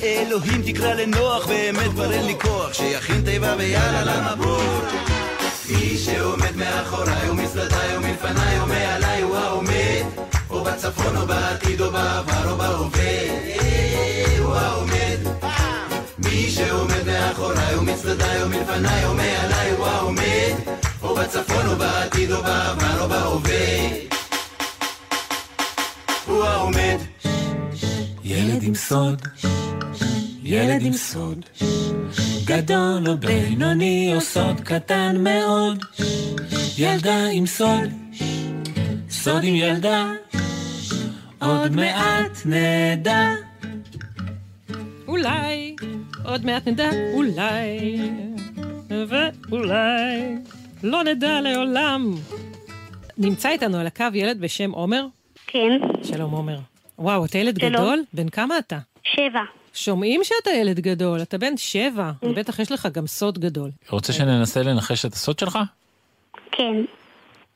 אלוהים 0.03 0.63
תקרא 0.63 0.95
לנוח, 0.95 1.47
באמת 1.47 1.91
כבר 1.91 2.13
אין 2.13 2.27
לי 2.27 2.35
כוח, 2.41 2.73
שיכין 2.73 3.23
תיבה 3.25 3.55
ויאללה 3.59 4.05
למבול. 4.05 4.65
מי 5.71 5.99
שעומד 5.99 6.57
מאחוריי 6.57 7.31
ומצדדיי 7.31 7.97
ומלפניי 7.97 8.61
ומעליי 8.61 9.23
הוא 9.23 9.37
העומד, 9.37 10.05
או 10.51 10.65
בצפון 10.65 11.17
או 11.17 11.27
בעתיד 11.27 11.81
או 11.81 11.91
בעבר 11.91 12.51
או 12.51 12.57
בהווה. 12.57 13.13
הוא 14.39 14.55
העומד. 14.55 15.19
מי 16.19 16.51
שעומד 16.51 17.07
מאחוריי 17.07 17.77
ומצדדיי 17.77 18.43
ומלפניי 18.43 19.07
ומעליי 19.07 19.71
הוא 19.71 19.87
העומד, 19.87 20.55
או 21.03 21.15
בצפון 21.15 21.67
או 21.67 21.77
בעתיד 21.77 22.33
או 22.33 22.43
בעבר 22.43 23.01
או 23.01 23.09
בהווה. 23.09 23.46
הוא 26.37 26.45
העומד. 26.45 26.99
ילד 28.25 28.63
עם 28.63 28.75
סוד, 28.75 29.23
ילד 30.43 30.83
עם 30.83 30.93
סוד, 30.93 31.45
גדול 32.45 33.09
או 33.09 33.17
בינוני 33.17 34.13
או 34.15 34.21
סוד 34.21 34.61
קטן 34.61 35.17
מאוד, 35.21 35.85
ילדה 36.79 37.27
עם 37.33 37.47
סוד, 37.47 37.91
סוד 39.11 39.45
עם 39.45 39.55
ילדה, 39.55 40.13
עוד 41.41 41.77
מעט 41.77 42.43
נדע. 42.45 43.31
אולי, 45.09 45.77
עוד 46.25 46.45
מעט 46.47 46.69
נדע, 46.69 46.91
אולי, 47.15 47.99
ואולי, 48.89 50.37
לא 50.83 51.05
נדע 51.05 51.41
לעולם. 51.41 52.15
נמצא 53.19 53.49
איתנו 53.49 53.79
על 53.79 53.87
הקו 53.87 54.05
ילד 54.15 54.41
בשם 54.41 54.71
עומר. 54.71 55.07
כן, 55.57 56.05
שלום 56.05 56.31
עומר. 56.31 56.59
וואו, 56.99 57.25
אתה 57.25 57.39
ילד 57.39 57.61
שלום. 57.61 57.73
גדול? 57.73 58.03
בן 58.13 58.29
כמה 58.29 58.59
אתה? 58.59 58.79
שבע. 59.03 59.41
שומעים 59.75 60.21
שאתה 60.25 60.51
ילד 60.51 60.81
גדול, 60.81 61.23
אתה 61.23 61.39
בן 61.39 61.57
שבע, 61.57 62.13
ובטח 62.23 62.59
יש 62.59 62.73
לך 62.73 62.89
גם 62.93 63.07
סוד 63.07 63.39
גדול. 63.39 63.71
רוצה 63.91 64.13
שננסה 64.13 64.63
לנחש 64.63 65.05
את 65.07 65.13
הסוד 65.13 65.39
שלך? 65.39 65.59
כן, 66.53 66.75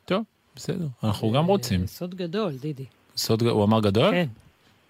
טוב, 0.04 0.22
בסדר, 0.56 0.86
אנחנו 1.04 1.32
גם 1.32 1.46
רוצים. 1.46 1.86
סוד 1.86 2.14
גדול, 2.14 2.52
דידי. 2.60 2.84
סוד, 3.16 3.42
הוא 3.42 3.64
אמר 3.64 3.80
גדול? 3.80 4.10
כן, 4.10 4.26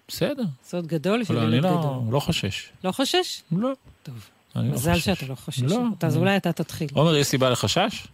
בסדר. 0.07 0.43
סוד 0.63 0.87
גדול 0.87 1.23
של 1.23 1.33
לא, 1.33 1.39
אני 1.43 1.55
ילד 1.55 1.63
לא, 1.63 1.69
גדול. 1.69 1.93
לא 2.11 2.19
חושש. 2.19 2.69
לא 2.83 2.91
חושש? 2.91 3.41
לא. 3.51 3.71
טוב. 4.03 4.29
אני 4.55 4.67
לא 4.67 4.73
מזל. 4.73 4.95
שאתה 4.99 5.25
לא 5.25 5.35
חושש. 5.35 5.61
לא. 5.61 5.81
אז 6.03 6.17
אולי 6.17 6.37
אתה 6.37 6.51
תתחיל. 6.53 6.87
עומר, 6.93 7.15
יש 7.15 7.27
סיבה 7.27 7.49
לחשש? 7.49 8.07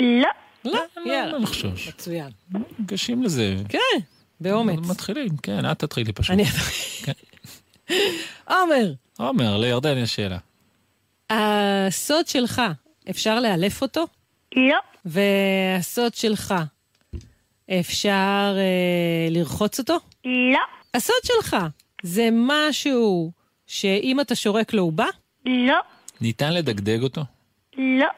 לא, 0.00 0.28
לא, 0.64 0.80
יאללה. 1.06 1.32
לא 1.32 1.38
לחשוש. 1.40 1.88
מצוין. 1.88 2.30
ניגשים 2.78 3.22
לזה. 3.22 3.56
כן, 3.68 3.78
באומץ. 4.40 4.78
מתחילים, 4.88 5.36
כן, 5.36 5.70
את 5.70 5.78
תתחילי 5.78 6.12
פשוט. 6.12 6.30
אני... 6.30 6.44
כן. 7.04 7.12
עומר, 8.48 8.92
עומר, 9.18 9.56
לירדן 9.56 9.98
יש 9.98 10.14
שאלה. 10.14 10.38
הסוד 11.30 12.26
שלך, 12.26 12.62
אפשר 13.10 13.40
לאלף 13.40 13.82
אותו? 13.82 14.06
לא, 14.56 14.78
והסוד 15.04 16.14
שלך, 16.14 16.54
אפשר 17.80 18.56
אה, 18.56 19.28
לרחוץ 19.30 19.78
אותו? 19.78 19.98
לא, 20.24 20.58
הסוד 20.94 21.16
שלך, 21.24 21.56
זה 22.02 22.28
משהו 22.32 23.32
שאם 23.66 24.20
אתה 24.20 24.34
שורק 24.34 24.72
לו 24.72 24.82
הוא 24.82 24.92
בא? 24.92 25.06
לא, 25.46 25.78
ניתן 26.20 26.52
לדגדג 26.52 27.02
אותו? 27.02 27.20
לא, 27.76 28.04
אה, 28.04 28.08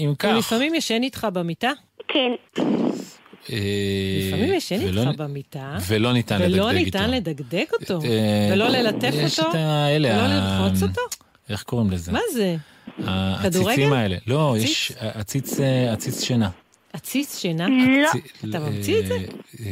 אם 0.00 0.12
כך... 0.18 0.28
הוא 0.28 0.38
לפעמים 0.38 0.74
ישן 0.74 1.02
איתך 1.02 1.26
במיטה? 1.32 1.70
כן, 2.08 2.30
אה, 3.52 3.56
לפעמים 4.28 4.52
ישן 4.54 4.78
ולא- 4.84 5.00
איתך 5.00 5.20
במיטה, 5.20 5.78
ולא 5.86 6.12
ניתן 6.12 6.42
לדגדג 6.42 6.54
ולא 6.54 6.70
איתו. 6.70 6.84
ניתן 6.84 7.10
לדגדג 7.10 7.64
אותו, 7.80 8.00
אה, 8.04 8.50
ולא 8.52 8.68
ללטף 8.68 9.10
יש 9.14 9.38
אותו, 9.38 9.50
את 9.50 9.54
האלה, 9.54 10.08
ולא 10.08 10.26
לרחוץ 10.26 10.82
אותו? 10.82 11.00
איך 11.48 11.62
קוראים 11.62 11.90
לזה? 11.90 12.12
מה 12.12 12.20
זה? 12.32 12.56
הציצים? 13.04 13.92
האלה. 13.92 14.16
לא? 14.26 14.54
יש 14.58 14.92
עציץ, 14.98 15.60
אה, 15.60 15.94
שינה. 16.20 16.50
עציץ 16.92 17.38
שינה? 17.38 17.66
לא, 18.02 18.10
אתה 18.50 18.58
ממציא 18.58 18.98
את 19.00 19.06
זה? 19.06 19.16
אה, 19.60 19.66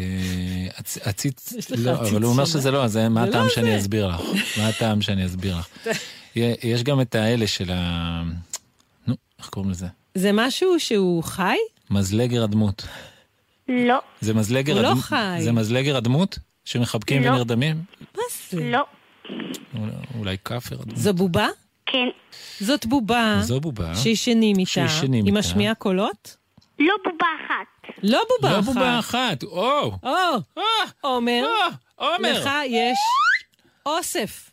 עצ- 0.79 0.99
עציץ, 1.09 1.53
לא, 1.77 1.91
אבל 1.95 2.23
הוא 2.23 2.33
אומר. 2.33 2.45
שזה 2.45 2.71
לא, 2.71 2.85
אז 2.85 2.93
זה- 2.93 3.09
מה 3.09 3.23
זה 3.25 3.29
הטעם 3.31 3.45
לא 3.45 3.51
שאני. 3.51 3.79
אסביר 3.79 4.07
לך? 4.07 4.21
מה 4.59 4.69
הטעם 4.69 5.03
שאני 5.03 5.27
אסביר 5.27 5.57
לך? 5.59 5.69
יש 6.63 6.83
גם 6.85 7.01
את 7.01 7.15
האלה 7.15 7.47
של 7.47 7.71
ה... 7.73 8.23
איך 9.39 9.49
קוראים 9.49 9.71
לזה? 9.71 9.87
זה 10.15 10.31
משהו 10.35 10.81
שהוא 10.81 11.23
חי? 11.25 11.57
מזלגר 11.91 12.43
הדמות. 12.45 12.87
לא, 13.69 13.99
זה 14.21 14.35
מזלגר 14.35 14.73
הוא 14.73 14.83
לא 14.83 14.89
הדמות? 14.89 15.05
חי. 15.05 15.37
זה 15.41 15.53
מזלגר 15.53 15.97
הדמות? 15.97 16.39
שמחבקים 16.65 17.23
לא. 17.25 17.31
ונרדמים? 17.31 17.83
מה 18.17 18.23
זה? 18.51 18.71
לא, 18.71 18.85
אולי- 19.79 19.93
אולי 20.19 20.37
כאפר 20.45 20.77
הדמות. 20.81 20.97
זו 20.97 21.13
בובה? 21.15 21.49
כן, 21.87 22.09
זאת 22.61 22.87
בובה 22.87 23.39
זו 23.43 23.61
בובה. 23.61 23.95
שישנים 23.95 24.57
איתה. 24.59 24.71
שישנים 24.71 25.25
היא 25.25 25.35
איתה. 25.35 25.39
משמיעה 25.39 25.75
קולות? 25.75 26.37
לא 26.79 26.95
בובה 27.05 27.27
אחת. 27.47 27.95
לא 28.03 28.21
בובה 28.29 28.53
לא 28.55 28.59
אחת. 28.61 28.65
בובה 28.67 28.99
אחת, 28.99 29.43
או! 29.43 29.93
או, 30.03 30.09
אה, 30.59 30.63
עומר, 31.01 31.45
אה, 31.45 31.69
עומר! 32.15 32.41
לך 32.41 32.51
יש 32.67 32.99
אוסף. 33.87 34.51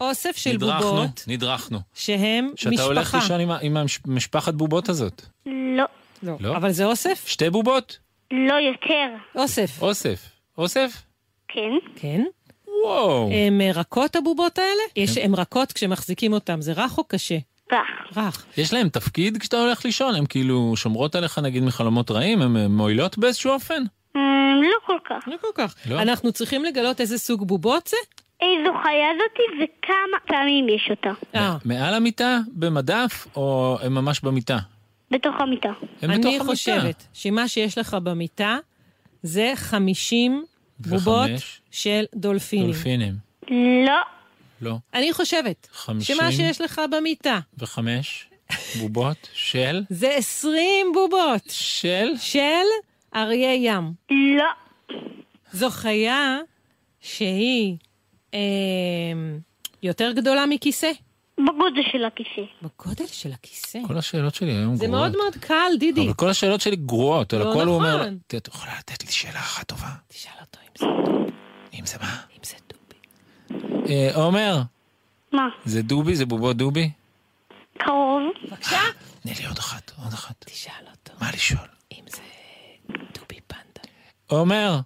אוסף 0.00 0.36
של 0.36 0.52
נדרכנו, 0.52 0.80
בובות 0.80 1.24
נדרכנו. 1.26 1.78
שהם 1.94 2.50
שאתה 2.56 2.82
הולך 2.82 3.06
משפחה. 3.06 3.18
לישון 3.18 3.40
עם 3.40 3.50
עם 3.62 3.76
המשפחת 4.06 4.54
בובות 4.54 4.88
הזאת. 4.88 5.22
לא, 5.46 5.84
לא. 6.22 6.36
לא? 6.40 6.56
אבל 6.56 6.72
זה 6.72 6.84
אוסף? 6.84 7.24
שתי 7.26 7.50
בובות? 7.50 7.98
לא 8.30 8.54
יותר. 8.54 9.06
אוסף. 9.36 9.82
אוסף. 9.82 10.20
אוסף? 10.58 11.02
כן, 11.48 11.70
כן. 11.96 12.22
וואו. 12.84 13.30
הן 13.32 13.60
אה, 13.60 13.70
רכות 13.74 14.16
הבובות 14.16 14.58
האלה? 14.58 14.82
יש, 14.96 15.18
הן 15.18 15.34
רכות 15.34 15.72
כשמחזיקים 15.72 16.32
אותן, 16.32 16.60
זה 16.60 16.72
רך 16.72 16.98
או 16.98 17.04
קשה? 17.04 17.38
רך. 17.72 18.16
רך. 18.16 18.46
יש 18.56 18.72
להם 18.72 18.88
תפקיד 18.88 19.38
כשאתה 19.38 19.56
הולך 19.56 19.84
לישון? 19.84 20.14
הן 20.14 20.24
כאילו 20.28 20.72
שומרות 20.76 21.14
עליך 21.14 21.38
נגיד 21.38 21.62
מחלומות 21.62 22.10
רעים? 22.10 22.42
הן 22.42 22.56
אה, 22.56 22.68
מועילות 22.68 23.18
באיזשהו 23.18 23.52
אופן? 23.52 23.82
אמ, 24.16 24.20
לא 24.62 24.76
כל 24.86 24.98
כך. 25.08 25.28
לא 25.28 25.36
כל 25.40 25.48
כך. 25.54 25.74
לא? 25.90 26.02
אנחנו 26.02 26.32
צריכים 26.32 26.64
לגלות 26.64 27.00
איזה 27.00 27.18
סוג 27.18 27.46
בובות 27.46 27.86
זה? 27.86 27.96
איזו 28.42 28.72
חיה 28.82 29.08
זאתי 29.18 29.42
וכמה 29.64 30.16
פעמים 30.26 30.68
יש 30.68 30.88
אותה. 30.90 31.10
אה, 31.34 31.56
מעל 31.64 31.94
המיטה? 31.94 32.38
במדף? 32.52 33.26
או 33.36 33.78
הם 33.82 33.94
ממש 33.94 34.20
במיטה? 34.20 34.58
בתוך 35.10 35.34
המיטה. 35.38 35.68
הם 35.68 35.74
בתוך 36.10 36.24
אני 36.24 36.36
המיטה. 36.36 36.44
חושבת 36.44 37.06
שמה 37.14 37.48
שיש 37.48 37.78
לך 37.78 37.94
במיטה 38.02 38.58
זה 39.22 39.52
50 39.56 40.44
בובות? 40.78 41.30
של 41.70 42.04
דולפינים. 42.14 42.66
דולפינים. 42.66 43.14
לא. 43.86 44.00
לא. 44.62 44.74
אני 44.94 45.12
חושבת 45.12 45.68
חמישים. 45.72 46.16
שמה 46.16 46.32
שיש 46.32 46.60
לך 46.60 46.80
במיטה 46.90 47.40
וחמש 47.58 48.28
בובות 48.80 49.28
של? 49.34 49.82
זה 49.90 50.10
20 50.16 50.86
בובות 50.94 51.42
של? 51.48 52.08
של 52.18 52.40
אריה 53.16 53.54
ים. 53.54 53.92
לא. 54.10 54.44
זו 55.52 55.70
חיה 55.70 56.38
שהיא 57.00 57.76
אה, 58.34 58.38
יותר 59.82 60.12
גדולה 60.16 60.46
מכיסא. 60.46 60.90
בגודל 61.38 61.82
של 61.92 62.04
הכיסא. 62.04 62.40
בגודל 62.62 63.06
של 63.06 63.32
הכיסא. 63.32 63.78
כל 63.86 63.98
השאלות 63.98 64.34
שלי 64.34 64.50
היום 64.52 64.76
זה 64.76 64.86
גרועות. 64.86 65.00
מאוד 65.12 65.16
מאוד 65.22 65.34
קל, 65.44 65.72
דידי. 65.78 66.04
אבל 66.06 66.14
כל 66.14 66.28
השאלות 66.28 66.60
שלי 66.60 66.76
גרועות, 66.76 67.32
על 67.32 67.38
לא 67.38 67.50
הכל 67.50 67.66
הוא 67.66 67.74
אומר... 67.74 67.96
נכון. 67.96 68.18
"ת- 68.26 68.34
את 68.34 68.48
יכולה 68.48 68.72
לתת 68.78 69.04
לי 69.06 69.12
שאלה 69.12 69.38
אחת 69.38 69.68
טובה? 69.68 69.88
תשאל 70.08 70.32
אותו 70.40 70.58
אם 70.62 70.70
זה 70.78 70.86
דובי. 71.06 71.30
אם 71.80 71.86
זה 71.86 71.96
מה? 72.00 72.20
אם 72.32 72.44
זה 72.44 72.54
דובי. 72.72 72.98
אה, 73.92 74.10
עומר, 74.14 74.62
מה? 75.32 75.48
זה 75.64 75.82
דובי? 75.82 76.16
זה 76.16 76.26
בובות 76.26 76.56
דובי? 76.56 76.90
קרוב. 77.78 78.22
בבקשה. 78.44 78.78
תני 79.22 79.32
לי 79.38 79.46
עוד 79.46 79.58
אחת, 79.58 79.92
עוד 80.04 80.12
אחת. 80.12 80.34
תשאל 80.44 80.72
אותו 80.90 81.12
מה 81.20 81.30
לשאול? 81.34 81.68
אם 81.92 82.04
זה 82.08 82.20
דובי 82.90 83.40
פנדה. 83.46 83.88
עומר, 84.26 84.80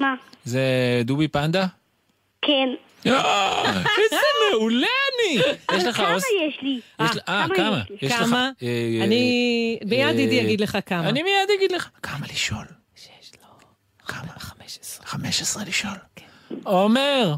מה? 0.00 0.14
זה 0.44 0.60
דובי 1.04 1.28
פנדה? 1.28 1.66
כן. 2.42 2.68
אה, 3.06 3.82
איזה 4.02 4.16
מעולה 4.52 4.86
אני! 4.86 5.40
יש 5.78 5.84
לך 5.84 5.96
כמה 5.96 6.14
אוס... 6.14 6.24
יש 6.48 6.58
לי? 6.62 6.80
יש 7.00 7.10
אה, 7.28 7.46
כמה 7.46 7.56
כמה? 7.56 7.82
יש 7.90 8.02
לי? 8.02 8.06
יש 8.08 8.12
לך- 8.12 8.18
כמה? 8.18 8.50
אה, 8.62 8.68
אה, 8.98 9.04
אני... 9.04 9.78
מיד 9.86 10.06
אה, 10.06 10.12
דידי 10.12 10.34
יגיד 10.34 10.60
לך 10.60 10.78
כמה. 10.86 11.08
אני 11.08 11.22
מיד 11.22 11.50
אגיד 11.58 11.72
לך. 11.72 11.88
כמה 12.02 12.26
לשאול? 12.32 12.64
שיש 12.96 13.32
לו 13.42 13.48
כמה? 14.06 14.32
15. 14.38 15.06
15 15.06 15.64
לשאול. 15.64 15.92
עומר! 16.64 17.34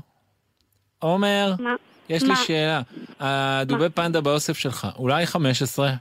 עומר, 0.98 1.54
מה? 1.58 1.74
יש 2.08 2.22
לי? 2.22 2.36
שאלה. 2.46 2.80
הדובי 3.20 3.88
פנדה 3.90 4.20
באוסף 4.20 4.58
שלך, 4.58 4.88
אולי 4.96 5.26
15? 5.26 5.92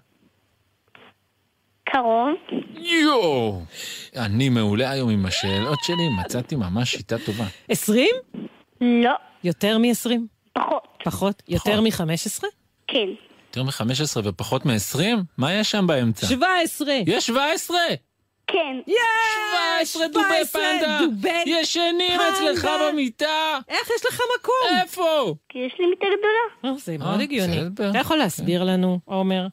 קרוב. 1.84 2.30
יואו! 2.76 3.62
אני 4.16 4.50
מעולה 4.50 4.90
היום 4.92 5.10
עם 5.10 5.26
השאלות 5.26 5.78
שלי, 5.84 6.10
מצאתי 6.26 6.56
ממש 6.56 6.92
שיטה 6.92 7.16
טובה. 7.26 7.46
20? 7.70 8.08
לא. 8.82 9.14
יותר 9.44 9.78
מ-20? 9.78 10.10
פחות. 10.54 10.88
פחות? 11.04 11.44
יותר 11.48 11.82
מ-15? 11.82 12.44
כן. 12.88 13.08
יותר 13.48 13.64
מ-15 13.64 14.20
ופחות 14.24 14.66
מ-20? 14.66 15.00
מה 15.38 15.54
יש 15.54 15.72
שם 15.72 15.88
באמצע? 15.88 16.28
17! 16.28 16.94
יש 17.08 17.28
17! 17.28 17.78
כן. 18.48 18.78
17 19.80 20.08
דובי 20.08 20.26
17 20.46 20.62
פנדה! 20.62 21.00
דובי 21.00 21.44
ישנים. 21.46 22.20
אצלך 22.22 22.68
במיטה! 22.82 23.60
איך 23.70 23.90
יש 23.96 24.06
לך 24.06 24.22
מקום? 24.40 24.78
איפה? 24.82 25.36
כי 25.50 25.60
יש 25.60 25.74
לי 25.80 25.86
מיטה 25.86 26.06
גדולה. 26.06 26.74
אה, 26.74 26.80
זה 26.80 26.98
מאוד 26.98 27.18
אה, 27.18 27.22
הגיוני. 27.24 27.58
בסדר. 27.70 27.90
אתה 27.90 27.98
יכול 27.98 28.18
להסביר 28.18 28.64
לנו, 28.64 29.00
עומר, 29.06 29.48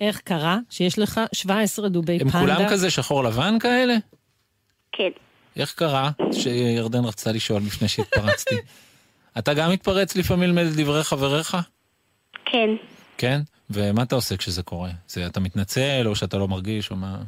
איך 0.00 0.20
קרה 0.20 0.58
שיש 0.70 0.98
לך 0.98 1.20
17 1.32 1.88
דובי 1.88 2.18
הם 2.20 2.28
פנדה? 2.30 2.54
כולם 2.56 2.68
כזה 2.70 2.90
שחור 2.90 3.24
לבן 3.24 3.58
כאלה? 3.58 3.96
כן. 4.92 5.10
איך 5.58 5.74
קרה 5.74 6.10
שירדן 6.32 7.04
רצתה 7.04 7.32
לשאול 7.32 7.62
לפני 7.66 7.88
שהתפרצתי? 7.88 8.54
אתה 9.38 9.54
גם 9.54 9.70
מתפרץ 9.70 10.16
לפעמים 10.16 10.58
לדברי 10.58 11.04
חבריך? 11.04 11.56
כן. 12.44 12.70
כן? 13.18 13.40
ומה 13.70 14.02
אתה 14.02 14.14
עושה 14.14 14.36
כשזה 14.36 14.62
קורה? 14.62 14.90
זה 15.08 15.26
אתה 15.26 15.40
מתנצל 15.40 16.02
או 16.06 16.16
שאתה 16.16 16.36
לא 16.38 16.48
מרגיש 16.48 16.90
או 16.90 16.96
מה? 16.96 17.18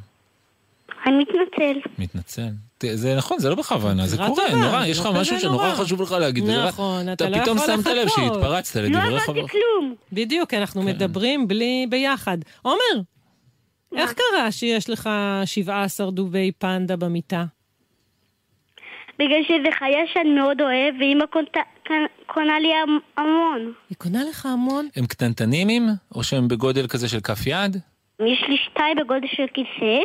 אני 1.07 1.19
מתנצל. 1.19 1.88
מתנצל. 1.99 2.49
זה 2.95 3.16
נכון, 3.16 3.38
זה 3.38 3.49
לא 3.49 3.55
בכוונה, 3.55 4.07
זה 4.07 4.16
קורה, 4.16 4.29
טובה, 4.29 4.61
נורא, 4.61 4.87
יש 4.87 4.99
לא 4.99 5.05
לך 5.05 5.16
משהו 5.16 5.40
שנורא 5.40 5.66
נורא. 5.66 5.85
חשוב 5.85 6.03
לך 6.03 6.12
להגיד. 6.12 6.45
נכון, 6.51 7.12
אתה 7.12 7.12
אתה 7.12 7.29
לא 7.29 7.43
פתאום 7.43 7.57
יכול 7.59 7.77
שמת 7.77 7.87
לב 7.87 8.07
לחכות. 8.07 8.35
שהתפרצת 8.35 8.77
לא 8.77 8.83
לדברי 8.83 9.03
הבנתי 9.07 9.21
חברך. 9.21 9.51
כלום. 9.51 9.95
בדיוק, 10.12 10.55
אנחנו 10.55 10.83
כן. 10.83 10.87
מדברים 10.87 11.49
בלי 11.49 11.87
ביחד. 11.90 12.38
עומר, 12.62 13.03
איך 13.97 14.12
קרה 14.12 14.53
שיש 14.53 14.90
לך 14.90 15.11
17 15.45 16.11
דובי 16.11 16.53
פנדה 16.59 16.97
במיטה? 16.97 17.45
בגלל 19.20 19.42
שזה 19.48 19.68
חיה 19.78 19.98
שאני 20.14 20.30
מאוד 20.30 20.61
אוהב, 20.61 20.94
ואמא 21.00 21.26
קונתה- 21.26 21.92
קונה 22.26 22.61
לי 22.61 22.68
המ- 22.74 22.98
המון. 23.16 23.72
היא 23.90 23.96
קונה 23.98 24.18
לך 24.30 24.46
המון? 24.46 24.88
הם 24.96 25.06
קטנטנים 25.06 25.83
או 26.14 26.22
שהם 26.24 26.48
בגודל 26.48 26.87
כזה 26.87 27.09
של 27.09 27.20
כף 27.20 27.46
יד? 27.46 27.76
יש 28.20 28.44
לי 28.48 28.56
שתיים 28.70 28.96
בגודל 28.96 29.26
של 29.37 29.46
כיסא, 29.54 30.00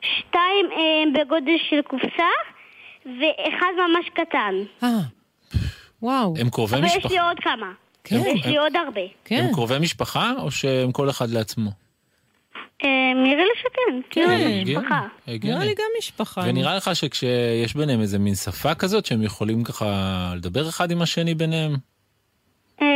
שתיים 0.00 0.66
אה, 0.72 1.20
בגודל 1.24 1.56
של 1.70 1.82
קופסה, 1.82 2.30
ואחד 3.06 3.72
ממש 3.88 4.08
קטן. 4.14 4.54
אה, 4.82 4.88
וואו. 6.02 6.34
הם 6.40 6.50
קרובי 6.50 6.76
אבל 6.76 6.84
יש 6.84 6.96
משפחה? 6.96 7.14
לי 7.14 7.20
עוד 7.20 7.40
כמה. 7.40 7.72
כן, 8.04 8.16
יש 8.34 8.46
לי 8.46 8.56
עוד 8.58 8.76
הרבה. 8.76 9.00
כן. 9.24 9.44
הם 9.48 9.52
קרובי 9.54 9.78
משפחה 9.80 10.32
או 10.38 10.50
שהם 10.50 10.92
כל 10.92 11.10
אחד 11.10 11.30
לעצמו? 11.30 11.70
אה, 12.84 13.12
נראה 13.14 13.44
לי 13.44 13.60
שכן. 13.60 14.00
כאילו 14.10 14.28
כן. 14.28 14.34
הגיוני, 14.34 14.64
משפחה. 14.64 15.06
נראה 15.44 15.64
לי 15.64 15.74
גם 15.74 15.84
משפחה. 15.98 16.42
ונראה 16.46 16.76
לך 16.76 16.90
שכשיש 16.96 17.74
ביניהם 17.76 18.00
איזה 18.00 18.18
מין 18.18 18.34
שפה 18.34 18.74
כזאת 18.74 19.06
שהם 19.06 19.22
יכולים 19.22 19.64
ככה 19.64 20.32
לדבר 20.36 20.68
אחד 20.68 20.90
עם 20.90 21.02
השני 21.02 21.34
ביניהם? 21.34 21.76
אה, 22.82 22.86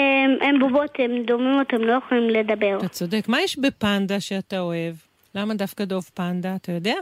הם 0.40 0.58
בובות, 0.58 0.90
הם 0.98 1.22
דומים 1.26 1.58
אותם, 1.58 1.76
לא 1.76 1.92
יכולים 1.92 2.30
לדבר. 2.30 2.78
אתה 2.78 2.88
צודק. 2.88 3.24
מה 3.28 3.40
יש 3.40 3.58
בפנדה 3.58 4.20
שאתה 4.20 4.60
אוהב? 4.60 4.94
למה 5.34 5.54
דווקא 5.54 5.84
דוב 5.84 6.10
פנדה? 6.14 6.56
אתה 6.56 6.72
יודע? 6.72 6.94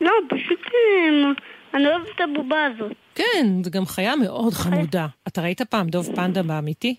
לא, 0.00 0.12
פשוט 0.28 0.60
אה, 0.60 1.32
אני 1.74 1.86
אוהבת 1.86 2.08
את 2.14 2.20
הבובה 2.20 2.64
הזאת. 2.64 2.92
כן, 3.14 3.46
זו 3.64 3.70
גם 3.70 3.86
חיה 3.86 4.16
מאוד 4.16 4.52
חמודה. 4.52 5.06
אתה 5.28 5.42
ראית 5.42 5.62
פעם 5.62 5.88
דוב 5.88 6.16
פנדה 6.16 6.42
באמיתי? 6.42 6.94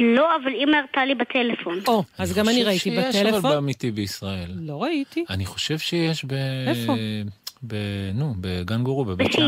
לא, 0.00 0.36
אבל 0.42 0.52
אמא 0.54 0.76
הראתה 0.76 1.04
לי 1.04 1.14
בטלפון. 1.14 1.78
או, 1.86 2.02
אז 2.18 2.32
גם 2.32 2.48
אני 2.48 2.64
ראיתי 2.64 2.90
חושב 2.90 3.12
שיש 3.12 3.22
אבל 3.22 3.30
בטלפון. 3.30 3.50
באמיתי 3.50 3.90
בישראל. 3.90 4.50
לא 4.56 4.82
ראיתי. 4.82 5.24
אני 5.30 5.46
חושב 5.46 5.78
שיש 5.78 6.24
ב... 6.24 6.32
איפה? 6.66 6.94
ב... 7.66 7.74
נו, 8.14 8.34
בגן 8.40 8.82
גורו 8.82 9.04
בבית. 9.04 9.32
שאן. 9.32 9.42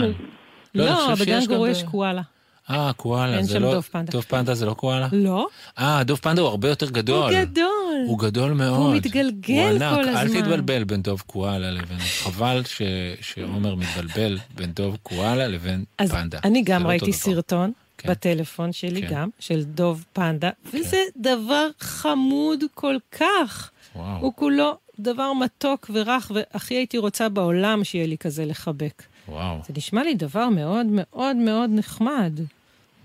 לא, 0.75 0.83
אני 0.83 1.11
לא, 1.11 1.15
בגן 1.21 1.47
גורו 1.47 1.67
יש 1.67 1.83
קואלה. 1.83 2.23
אה, 2.71 2.93
קואלה, 2.93 3.37
אין 3.37 3.43
זה 3.43 3.55
שם 3.55 3.63
לא... 3.63 3.75
דוב 3.75 3.83
פנדה. 3.93 4.13
דוב 4.13 4.23
פנדה 4.23 4.55
זה 4.55 4.67
לא 4.67 4.75
קואלה? 4.75 5.09
לא? 5.13 5.47
אה, 5.79 6.05
דוב 6.05 6.19
פנדה 6.19 6.41
הוא 6.41 6.49
הרבה 6.49 6.69
יותר 6.69 6.91
גדול. 6.91 7.33
הוא 7.33 7.41
גדול. 7.41 8.05
הוא 8.07 8.19
גדול 8.19 8.53
מאוד. 8.53 8.79
הוא 8.79 8.95
מתגלגל 8.95 9.55
הוא 9.55 9.71
ענק. 9.71 9.95
כל 9.95 10.09
אל 10.09 10.17
הזמן. 10.17 10.41
תתבלבל 10.41 10.85
בין 10.85 11.03
דוב 11.03 11.23
קואלה 11.27 11.71
לבין... 11.71 11.99
חבל 11.99 12.63
ש... 12.65 12.83
שעומר 13.21 13.75
מתבלבל 13.75 14.39
בין 14.55 14.73
דוב 14.73 14.97
קואלה 15.03 15.47
לבין 15.49 15.85
אז 15.99 16.11
פנדה. 16.11 16.39
אני 16.45 16.63
גם 16.63 16.83
לא 16.83 16.89
ראיתי. 16.89 17.13
סרטון 17.13 17.73
כן. 17.99 18.11
בטלפון 18.11 18.73
שלי 18.73 19.03
כן. 19.03 19.09
גם, 19.15 19.29
של 19.39 19.65
דוב 19.65 20.05
פנדה, 20.13 20.51
וזה 20.75 20.97
דבר 21.17 21.69
חמוד 21.81 22.65
כל 22.75 22.97
כך. 23.13 23.71
וואו. 23.97 24.21
הוא 24.21 24.33
כולו 24.37 24.77
דבר 24.99 25.33
מתוק 25.33 25.91
ורך, 25.95 26.33
והכי 26.35 26.75
הייתי 26.75 26.99
רוצה 26.99 27.29
בעולם 27.29 27.85
שיהיה 27.85 28.07
לי 28.07 28.19
כזה 28.19 28.45
לחבק. 28.45 29.03
וואו. 29.29 29.57
זה 29.67 29.73
נשמע 29.77 30.03
לי 30.05 30.15
דבר 30.15 30.49
מאוד 30.49 30.87
מאוד 30.91 31.37
מאוד 31.37 31.71
נחמד. 31.73 32.33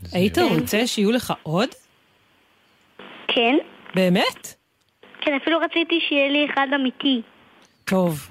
זה- 0.02 0.18
היית 0.18 0.38
רוצה 0.38 0.88
שיהיו 0.88 1.12
לך 1.12 1.34
עוד? 1.44 1.70
כן? 3.28 3.56
באמת? 3.96 4.54
כן, 5.22 5.32
אפילו 5.42 5.60
רציתי 5.60 5.96
שיהיה 6.10 6.30
לי 6.32 6.46
אחד 6.54 6.68
אמיתי. 6.76 7.22
טוב, 7.86 8.30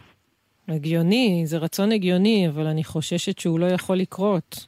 הגיוני, 0.69 1.43
זה 1.47 1.59
רצון 1.59 1.93
הגיוני, 1.93 2.49
אבל 2.49 2.67
אני 2.67 2.85
חוששת 2.85 3.39
שהוא 3.39 3.59
לא 3.61 3.67
יכול 3.67 3.97
לקרות. 3.97 4.67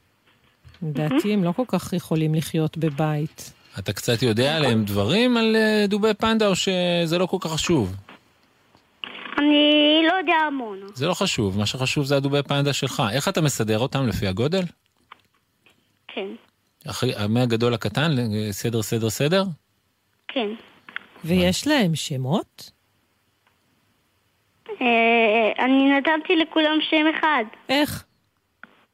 לדעתי 0.82 1.32
הם 1.32 1.44
לא 1.44 1.52
כל 1.52 1.64
כך 1.68 1.92
יכולים 1.92 2.34
לחיות 2.34 2.78
בבית. 2.78 3.52
אתה 3.78 3.92
קצת 3.92 4.22
יודע 4.22 4.56
עליהם 4.56 4.84
דברים 4.84 5.36
על 5.36 5.56
אה, 5.56 5.84
דובי 5.88 6.14
פנדה, 6.14 6.46
או 6.46 6.56
שזה 6.56 7.18
לא 7.18 7.26
כל 7.26 7.36
כך 7.40 7.50
חשוב? 7.50 7.96
אני 9.38 10.02
לא 10.08 10.12
יודע 10.12 10.34
המון. 10.46 10.78
זה 10.94 11.06
לא 11.06 11.14
חשוב, 11.14 11.58
מה 11.58 11.66
שחשוב 11.66 12.04
זה 12.04 12.16
הדובי 12.16 12.42
פנדה 12.42 12.72
שלך. 12.72 13.02
איך 13.12 13.28
אתה 13.28 13.40
מסדר 13.40 13.78
אותם 13.78 14.06
לפי 14.06 14.26
הגודל? 14.26 14.62
כן, 16.08 16.26
אחרי, 16.86 17.12
מהגדול 17.28 17.72
לקטן, 17.72 18.10
אה, 18.18 18.52
סדר, 18.52 18.82
סדר, 18.82 19.10
סדר? 19.10 19.44
כן. 20.28 20.48
ויש 21.24 21.66
להם 21.66 21.94
שמות? 21.94 22.70
אה, 24.68 25.64
אני 25.64 25.98
נתתי 25.98 26.36
לכולם 26.36 26.78
שם 26.90 27.06
אחד. 27.18 27.44
איך? 27.68 28.04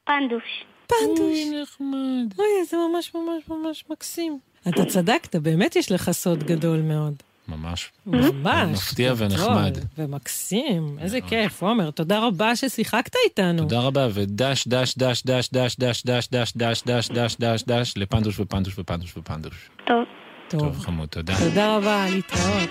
פנדוש. 0.05 0.65
פנדוש. 0.87 1.19
אוי, 1.21 1.63
נחמד. 1.63 2.39
אוי, 2.39 2.65
זה 2.71 2.77
ממש 2.77 3.13
ממש 3.15 3.43
ממש 3.49 3.85
מקסים. 3.91 4.39
אתה 4.69 4.85
צדקת, 4.85 5.37
באמת 5.37 5.77
יש 5.77 5.93
לך 5.93 6.11
סוד 6.11 6.45
גדול 6.45 6.81
מאוד. 6.81 7.15
ממש. 7.49 7.91
ממש. 8.07 8.71
מפתיע 8.73 9.15
ונחמד. 9.17 9.79
ומקסים, 9.99 10.99
איזה 11.01 11.21
כיף. 11.21 11.63
עומר, 11.63 11.91
תודה 11.91 12.19
רבה 12.19 12.57
ששיחקת 12.57 13.13
איתנו. 13.25 13.59
תודה 13.63 13.81
רבה, 13.81 14.09
ודש, 14.15 14.69
דש, 14.69 14.99
דש, 14.99 15.23
דש, 15.23 15.49
דש, 15.51 15.77
דש, 15.77 16.03
דש, 16.07 16.29
דש, 16.31 16.53
דש, 16.57 16.83
דש, 16.83 17.11
דש, 17.11 17.37
דש, 17.37 17.63
דש 17.63 17.95
לפנדוש 17.97 18.41
ופנדוש 18.41 18.79
ופנדוש 18.79 19.17
ופנדוש. 19.17 19.71
טוב. 19.87 20.05
טוב. 20.49 20.61
טוב, 20.61 20.79
חמוד, 20.79 21.09
תודה. 21.09 21.35
תודה 21.39 21.77
רבה, 21.77 22.07
להתראות. 22.11 22.71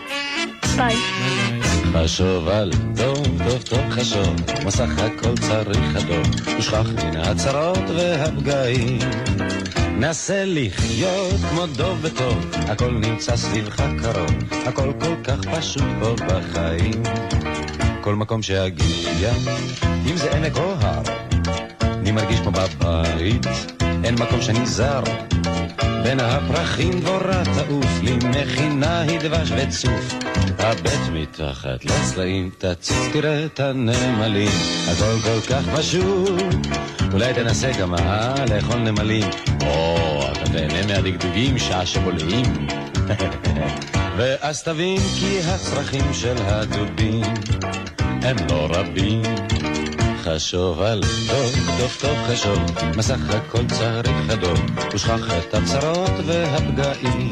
ביי. 0.78 0.96
חשוב 1.94 2.48
על 2.48 2.72
טוב, 2.98 3.18
טוב, 3.50 3.62
טוב 3.62 3.80
חשוב, 3.90 4.36
מה 4.64 4.72
סך 4.72 4.90
הכל 4.98 5.38
צריך 5.38 5.96
הדוב, 5.96 6.28
ושכח 6.60 6.86
מן 6.90 7.18
הצרות 7.18 7.90
והפגעים. 7.96 9.00
נסה 10.00 10.44
לחיות 10.46 11.34
כמו 11.50 11.66
דוב 11.66 12.00
וטוב, 12.02 12.46
הכל 12.54 12.92
נמצא 12.92 13.36
סביבך 13.36 13.84
קרוב, 14.02 14.32
הכל 14.68 14.92
כל 15.00 15.16
כך 15.24 15.40
פשוט 15.56 15.84
פה 16.00 16.16
בחיים. 16.28 17.04
כל 18.02 18.16
מקום 18.16 18.42
שאגיע, 18.42 19.34
אם 20.12 20.18
זה 20.18 20.36
עמק 20.36 20.58
או 20.58 20.74
הר, 20.80 21.04
אני 21.82 22.12
מרגיש 22.12 22.40
כמו 22.40 22.52
בבית, 22.52 23.46
אין 24.04 24.16
מקום 24.16 24.42
שאני 24.42 24.66
זר. 24.66 25.02
בין 26.04 26.20
הפרחים 26.20 27.00
דבורה 27.00 27.44
תעוף 27.44 28.02
לי, 28.04 28.18
מכינה 28.18 29.00
היא 29.02 29.20
דבש 29.20 29.52
וצוף. 29.52 30.14
הבט 30.60 31.00
מתחת 31.14 31.86
לצלעים, 31.86 32.50
תציץ 32.58 32.98
תראה 33.14 33.46
את 33.46 33.60
הנמלים, 33.60 34.52
הכל 34.92 35.20
כל 35.24 35.42
כך 35.50 35.80
פשוט. 35.80 36.44
אולי 37.14 37.34
תנסה 37.34 37.72
גם 37.80 37.96
אה, 37.96 38.46
לאכול 38.50 38.78
נמלים. 38.78 39.30
או, 39.62 40.22
אתה 40.32 40.46
תהנה 40.46 40.88
מהדגדוגים 40.88 41.58
שעה 41.58 41.86
שבולעים. 41.86 42.46
ואז 44.18 44.64
תבין 44.64 45.00
כי 45.20 45.40
הצרכים 45.40 46.14
של 46.14 46.36
הדובים 46.38 47.22
הם 48.22 48.36
לא 48.50 48.68
רבים. 48.70 49.22
חשוב 50.26 50.82
על 50.82 51.02
טוב, 51.28 51.54
טוב, 51.80 51.98
טוב 52.02 52.18
חשוב, 52.28 52.60
מה 52.96 53.02
סך 53.02 53.30
הכל 53.30 53.66
צריך 53.68 54.30
הדוב, 54.30 54.60
ושכח 54.94 55.46
את 55.50 55.54
הצרות 55.54 56.12
והפגעים. 56.26 57.32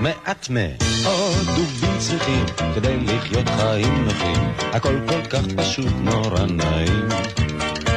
מעט 0.00 0.46
מאוד 0.50 1.46
דובים 1.56 1.98
צריכים 1.98 2.44
כדי 2.74 2.96
לחיות 2.96 3.48
חיים 3.48 4.04
נוחים, 4.04 4.52
הכל 4.72 4.96
כל 5.08 5.24
כך 5.30 5.42
פשוט 5.56 5.92
נורא 6.00 6.46
נעים. 6.46 7.08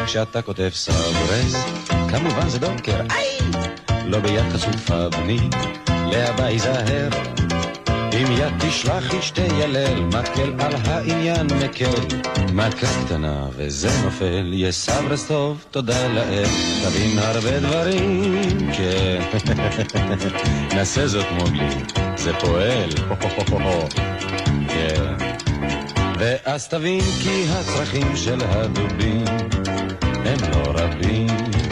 כשאתה 0.06 0.42
כותב 0.42 0.70
סברס, 0.74 1.56
כמובן 1.88 2.50
זה 2.50 2.60
דונקר, 2.60 3.02
איי! 3.12 3.40
לא 4.06 4.20
ביד 4.20 4.46
חשופה 4.54 5.10
בני, 5.10 5.50
ייזהר. 6.40 7.10
יד 8.48 8.54
תשלח 8.60 9.14
ישתיילל, 9.14 10.00
מקל 10.04 10.54
על 10.60 10.74
העניין 10.86 11.48
מקל. 11.48 12.18
מכה 12.54 12.88
קטנה 13.06 13.48
וזה 13.56 13.90
נופל, 14.04 14.52
יש 14.54 14.76
סברס 14.76 15.28
טוב, 15.28 15.66
תודה 15.72 16.08
לאל. 16.08 16.46
תבין 16.84 17.20
הרבה 17.20 17.60
דברים, 17.60 18.72
כן. 18.74 19.22
נעשה 20.76 21.08
זאת 21.08 21.26
מוגלי, 21.32 21.70
זה 22.18 22.34
פועל. 22.34 22.90
כן. 24.74 25.14
ואז 26.20 26.68
תבין 26.68 27.02
כי 27.24 27.46
הצרכים 27.50 28.16
של 28.16 28.40
הדובים 28.46 29.26
הם 30.26 30.38
לא 30.52 30.64
רבים. 30.66 31.67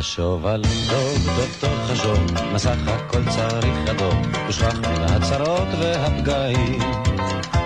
חשוב 0.00 0.46
על 0.46 0.62
טוב, 0.90 1.38
טוב 1.60 1.78
חשוב, 1.86 2.18
מסך 2.54 2.76
הכל 2.86 3.24
צריך 3.28 3.90
הדוב, 3.90 4.14
ושכח 4.48 4.78
מן 4.78 5.02
הצרות 5.02 5.68
והפגעים. 5.80 6.78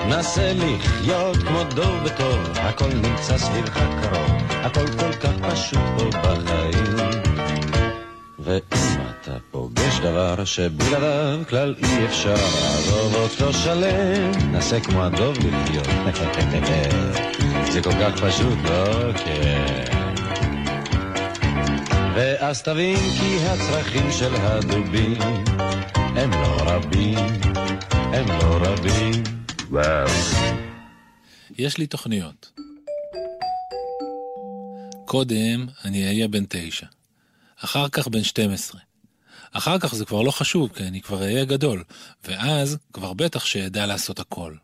נסה 0.09 0.53
לחיות 0.55 1.37
כמו 1.37 1.64
דוב 1.64 1.94
וטוב, 2.05 2.38
הכל 2.55 2.88
נמצא 2.94 3.38
סביבך 3.38 3.77
קרוב, 3.77 4.31
הכל 4.51 4.87
כל 4.87 5.12
כך 5.12 5.51
פשוט 5.51 5.79
פה 5.99 6.18
בחיים. 6.18 6.97
ואם 8.38 9.01
אתה 9.20 9.37
פוגש 9.51 9.99
דבר 10.03 10.44
שבלעדיו 10.44 11.38
כלל 11.49 11.75
אי 11.83 12.07
אפשר, 12.07 12.35
עזוב 12.35 13.14
אותו 13.14 13.53
שלם, 13.53 14.53
נסה 14.53 14.81
כמו 14.81 15.03
הדוב 15.05 15.37
לחיות. 15.38 15.88
זה 17.70 17.83
כל 17.83 17.92
כך 17.92 18.25
פשוט? 18.25 18.59
כן. 19.25 19.93
ואז 22.16 22.62
תבין 22.62 22.96
כי 22.96 23.38
הצרכים 23.46 24.12
של 24.12 24.35
הדובים 24.35 25.18
הם 25.96 26.31
לא 26.31 26.57
רבים, 26.61 27.18
הם 27.92 28.29
לא 28.29 28.59
רבים. 28.61 29.22
וואו. 29.70 30.09
יש 31.59 31.79
לי 31.79 31.87
תוכניות. 31.87 32.50
קודם 35.05 35.66
אני 35.85 36.07
אהיה 36.07 36.29
בן 36.29 36.44
תשע, 36.48 36.87
אחר 37.64 37.88
כך 37.88 38.09
בן 38.09 38.22
12. 38.22 38.81
אחר 39.53 39.79
כך 39.79 39.94
זה 39.94 40.05
כבר 40.05 40.22
לא 40.22 40.31
חשוב, 40.31 40.70
כי 40.74 40.83
אני 40.83 41.00
כבר 41.00 41.22
אהיה 41.22 41.44
גדול, 41.44 41.85
ואז 42.24 42.79
כבר 42.92 43.12
בטח 43.12 43.44
שאדע 43.44 43.87
לעשות 43.87 44.20
הכל. 44.20 44.55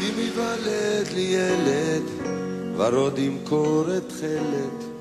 אם 0.00 0.18
ייוולד 0.18 1.12
לי 1.14 1.20
ילד, 1.20 2.31
ורוד 2.76 3.18
ימכור 3.18 3.84
את 3.96 4.12
חלד, 4.20 4.92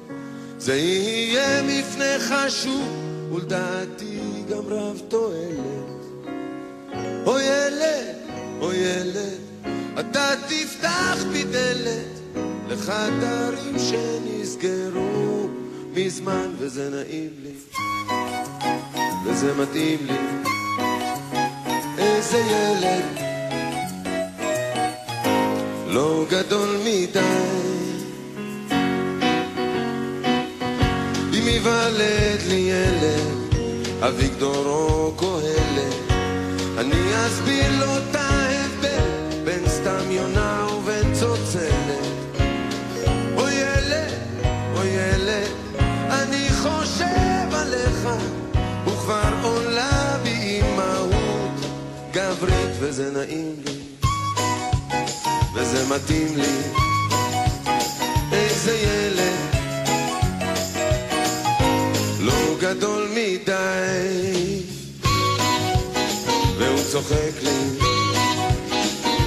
זה 0.58 0.76
יהיה 0.76 1.64
מפנה 1.64 2.20
חשוב, 2.20 2.88
ולדעתי 3.34 4.20
גם 4.50 4.64
רב 4.68 5.02
תועלת. 5.08 6.02
או 7.26 7.40
ילד, 7.40 8.16
או 8.62 8.74
ילד, 8.74 9.40
אתה 10.00 10.30
תפתח 10.48 11.18
בי 11.32 11.44
דלת 11.44 12.20
לחדרים 12.70 13.76
שנסגרו 13.80 15.48
מזמן, 15.94 16.50
וזה 16.58 16.90
נעים 16.90 17.30
לי, 17.44 17.54
וזה 19.26 19.54
מתאים 19.54 20.00
לי. 20.06 20.18
איזה 21.98 22.38
ילד 22.38 23.21
לא 25.92 26.26
גדול 26.30 26.78
מדי. 26.86 27.20
אם 31.34 31.48
ייוולד 31.48 32.42
לי 32.50 32.56
ילד, 32.56 33.56
אביגדור 34.00 34.66
או 34.66 35.14
קהלת, 35.18 36.12
אני 36.78 37.28
אסביר 37.28 37.80
לו 37.80 37.98
את 37.98 38.16
ההבדל 38.16 39.44
בין 39.44 39.68
סתם 39.68 40.12
יונה 40.12 40.68
ובין 40.78 41.14
צוצלת. 41.14 42.40
או 43.38 43.50
ילד, 43.50 44.14
או 44.76 44.84
ילד, 44.84 45.52
אני 46.10 46.48
חושב 46.50 47.54
עליך, 47.54 48.08
וכבר 48.88 49.34
עולה 49.44 50.18
בי 50.24 50.30
אימהות 50.30 51.66
גברית, 52.12 52.72
וזה 52.80 53.12
נעים 53.12 53.56
לי. 53.66 53.71
וזה 55.72 55.96
מתאים 55.96 56.38
לי. 56.38 56.58
איזה 58.32 58.78
ילד, 58.78 59.56
לא 62.20 62.56
גדול 62.60 63.08
מדי, 63.12 64.62
והוא 66.58 66.80
צוחק 66.92 67.44
לי, 67.44 67.86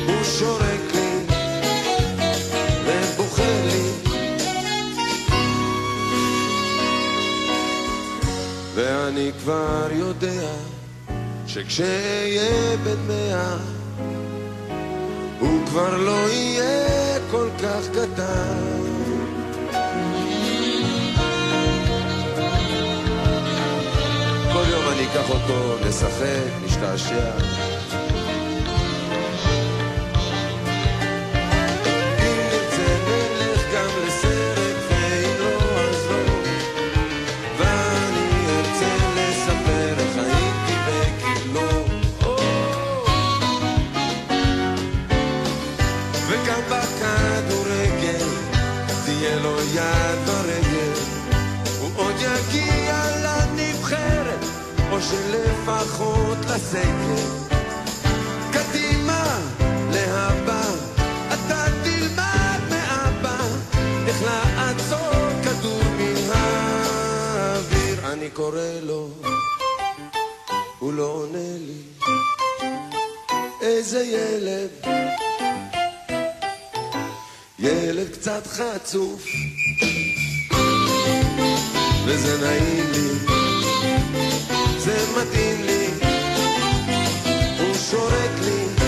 הוא 0.06 0.24
שורק 0.38 0.94
לי, 0.94 1.24
ובוכה 2.86 3.52
לי. 3.66 3.90
ואני 8.74 9.30
כבר 9.42 9.88
יודע 9.92 10.50
שכשאהיה 11.46 12.76
בן 12.84 12.98
מאה 13.08 13.83
כבר 15.74 15.96
לא 15.96 16.30
יהיה 16.30 17.18
כל 17.30 17.48
כך 17.62 17.88
קטן. 17.88 18.82
כל 24.52 24.64
יום 24.70 24.84
אני 24.92 25.06
אקח 25.06 25.30
אותו 25.30 25.76
לשחק, 25.86 26.64
נשתעשע. 26.64 27.53
וגם 46.28 46.60
בכדורגל 46.68 48.26
תהיה 49.04 49.36
לו 49.36 49.62
יד 49.74 50.26
ברגל. 50.26 50.92
הוא 51.80 51.90
עוד 51.96 52.14
יגיע 52.18 53.02
לנבחרת, 53.24 54.44
או 54.90 54.96
שלפחות 55.00 56.38
לסגל 56.38 57.44
קדימה, 58.52 59.38
להבא, 59.92 60.62
אתה 61.28 61.64
תלמד 61.84 62.60
מאבא 62.70 63.38
איך 64.06 64.22
לעצור 64.22 65.42
כדור 65.44 65.82
מן 65.98 66.30
האוויר. 66.32 68.12
אני 68.12 68.30
קורא 68.30 68.58
לו, 68.82 69.08
הוא 70.78 70.92
לא 70.92 71.04
עונה 71.04 71.56
לי. 71.58 71.82
איזה 73.60 74.02
ילד 74.02 74.70
ילד 77.64 78.08
קצת 78.12 78.46
חצוף, 78.46 79.24
וזה 82.06 82.46
נעים 82.46 82.90
לי, 82.92 83.08
זה 84.78 85.06
מתאים 85.16 85.62
לי, 85.66 85.86
הוא 87.58 87.74
שורק 87.90 88.30
לי. 88.44 88.83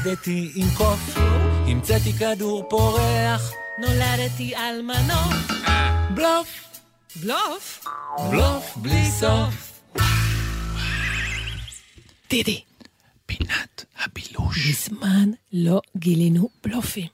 רקדתי 0.00 0.52
עם 0.54 0.66
קוף, 0.76 1.00
המצאתי 1.66 2.12
כדור 2.12 2.68
פורח. 2.68 3.52
נולדתי 3.78 4.54
על 4.54 4.82
מנוף. 4.82 5.34
בלוף, 6.14 6.78
בלוף? 7.16 7.84
בלוף 8.30 8.76
בלי 8.76 9.10
סוף. 9.20 9.82
דידי. 12.30 12.64
פינת 13.26 13.84
הבילוש. 13.96 14.68
מזמן 14.68 15.30
לא 15.52 15.80
גילינו 15.96 16.48
בלופים. 16.62 17.08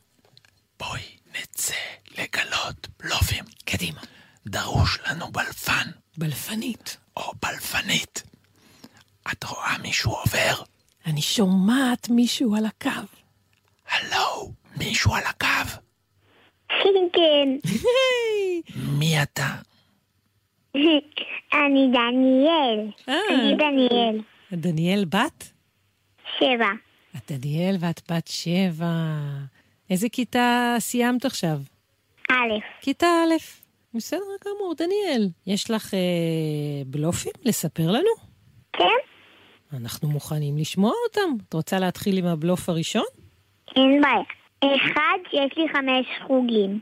בואי 0.78 1.02
נצא 1.34 1.74
לגלות 2.18 2.88
בלופים. 3.00 3.44
קדימה. 3.64 4.00
דרוש 4.46 4.98
לנו 5.06 5.32
בלפן 5.32 5.90
בלפנית. 6.16 6.96
או 7.16 7.32
בלפנית. 7.42 8.22
את 9.32 9.44
רואה 9.44 9.78
מישהו 9.78 10.12
עובר? 10.12 10.75
אני 11.06 11.22
שומעת 11.22 12.10
מישהו 12.10 12.56
על 12.56 12.66
הקו. 12.66 12.90
הלו, 13.90 14.52
מישהו 14.78 15.14
על 15.14 15.22
הקו? 15.28 15.80
כן. 17.12 17.48
מי 18.98 19.22
אתה? 19.22 19.46
אני 21.54 21.88
דניאל. 21.92 22.90
אני 23.08 23.56
דניאל. 23.56 24.20
דניאל 24.52 25.04
בת? 25.04 25.52
שבע. 26.38 26.68
את 27.16 27.32
דניאל 27.32 27.76
ואת 27.80 28.10
בת 28.10 28.26
שבע. 28.26 28.94
איזה 29.90 30.08
כיתה 30.08 30.76
סיימת 30.78 31.24
עכשיו? 31.24 31.58
א'. 32.30 32.34
כיתה 32.80 33.06
א'. 33.06 33.34
בסדר 33.94 34.18
גמור, 34.44 34.74
דניאל. 34.74 35.28
יש 35.46 35.70
לך 35.70 35.94
אה, 35.94 35.98
בלופים 36.86 37.32
לספר 37.44 37.90
לנו? 37.90 38.10
כן. 38.72 39.15
אנחנו 39.72 40.08
מוכנים 40.08 40.58
לשמוע 40.58 40.92
אותם. 41.08 41.44
את 41.48 41.54
רוצה 41.54 41.78
להתחיל 41.78 42.18
עם 42.18 42.26
הבלוף 42.26 42.68
הראשון? 42.68 43.04
אין 43.76 44.02
בעיה. 44.02 44.22
אחד, 44.76 45.18
יש 45.32 45.52
לי 45.56 45.68
חמש 45.72 46.06
חוגים. 46.26 46.80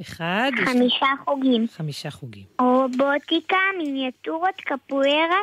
אחד. 0.00 0.50
יש 0.54 0.68
חמישה 0.68 1.06
חוגים. 1.24 1.66
חמישה 1.68 2.10
חוגים. 2.10 2.44
רובוטיקה, 2.60 3.56
מיניאטורות, 3.78 4.54
קפוארה, 4.56 5.40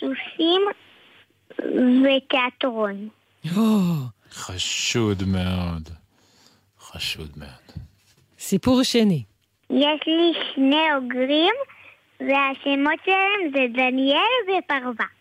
סוסים 0.00 0.62
ותיאטרון. 2.04 3.08
חשוד 4.30 5.22
מאוד. 5.26 5.88
חשוד 6.80 7.30
מאוד. 7.36 7.84
סיפור 8.38 8.82
שני. 8.82 9.22
יש 9.70 10.00
לי 10.06 10.32
שני 10.54 10.94
אוגרים, 10.94 11.54
והשמות 12.20 13.00
שלהם 13.04 13.52
זה 13.52 13.60
דניאל 13.74 14.58
ופרווה. 14.58 15.17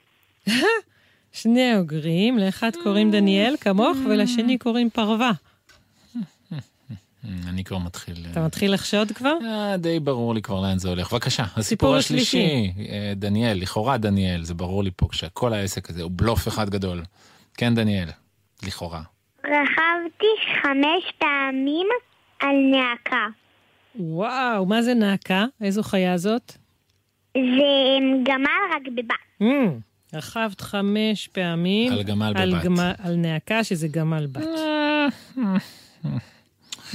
שני 1.31 1.77
אוגרים, 1.77 2.37
לאחד 2.37 2.71
קוראים 2.83 3.11
דניאל 3.11 3.55
כמוך 3.61 3.97
ולשני 4.09 4.57
קוראים 4.57 4.89
פרווה. 4.89 5.31
אני 7.49 7.63
כבר 7.63 7.77
מתחיל... 7.77 8.15
אתה 8.31 8.45
מתחיל 8.45 8.73
לחשוד 8.73 9.11
כבר? 9.11 9.33
אה, 9.45 9.77
די 9.77 9.99
ברור 9.99 10.33
לי 10.33 10.41
כבר 10.41 10.61
לאן 10.61 10.77
זה 10.77 10.89
הולך. 10.89 11.13
בבקשה, 11.13 11.43
הסיפור 11.55 11.95
השלישי. 11.95 12.73
אה, 12.89 13.13
דניאל, 13.15 13.57
לכאורה 13.57 13.97
דניאל, 13.97 14.43
זה 14.43 14.53
ברור 14.53 14.83
לי 14.83 14.91
פה 14.95 15.07
כשכל 15.11 15.53
העסק 15.53 15.89
הזה 15.89 16.03
הוא 16.03 16.11
בלוף 16.15 16.47
אחד 16.47 16.69
גדול. 16.69 17.03
כן, 17.57 17.75
דניאל, 17.75 18.09
לכאורה. 18.63 19.01
רכבתי 19.39 20.57
חמש 20.61 21.13
פעמים 21.17 21.87
על 22.39 22.55
נעקה. 22.71 23.27
וואו, 23.95 24.65
מה 24.65 24.81
זה 24.81 24.93
נעקה? 24.93 25.45
איזו 25.61 25.83
חיה 25.83 26.17
זאת? 26.17 26.51
זה 27.33 27.97
גמל 28.23 28.75
רק 28.75 28.81
בבת. 28.95 29.47
רכבת 30.13 30.61
חמש 30.61 31.27
פעמים 31.27 31.91
על 31.91 32.03
גמל 32.03 32.33
על, 32.35 32.55
בבת. 32.55 32.63
גמל, 32.63 32.91
על 33.03 33.15
נעקה 33.15 33.63
שזה 33.63 33.87
גמל 33.87 34.27
בת. 34.31 34.47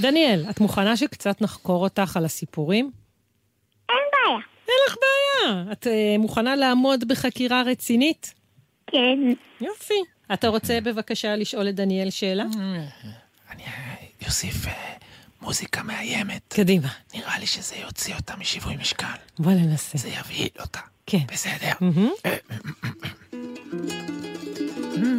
דניאל, 0.01 0.44
את 0.51 0.61
מוכנה 0.61 0.96
שקצת 0.96 1.42
נחקור 1.42 1.83
אותך 1.83 2.16
על 2.16 2.25
הסיפורים? 2.25 2.90
אין 3.88 3.98
בעיה. 4.12 4.38
אין 4.68 4.77
לך 4.88 4.96
בעיה. 4.96 5.72
את 5.72 5.87
uh, 5.87 6.18
מוכנה 6.18 6.57
לעמוד 6.57 7.09
בחקירה 7.09 7.62
רצינית? 7.62 8.35
כן. 8.87 9.18
יופי. 9.61 9.94
אתה 10.33 10.48
רוצה 10.48 10.79
בבקשה 10.81 11.37
לשאול 11.37 11.68
את 11.68 11.75
דניאל 11.75 12.11
שאלה? 12.11 12.44
יוסיף 14.22 14.66
אה, 14.66 14.92
מוזיקה 15.42 15.83
מאיימת. 15.83 16.42
קדימה. 16.48 16.88
נראה 17.14 17.38
לי 17.38 17.46
שזה 17.46 17.77
יוציא 17.77 18.14
אותה 18.14 18.37
משיווי 18.37 18.77
משקל. 18.77 19.07
בוא 19.38 19.53
ננסה. 19.53 19.98
זה 19.98 20.09
יבהיל 20.09 20.48
אותה. 20.61 20.81
כן. 21.07 21.18
בסדר. 21.33 21.72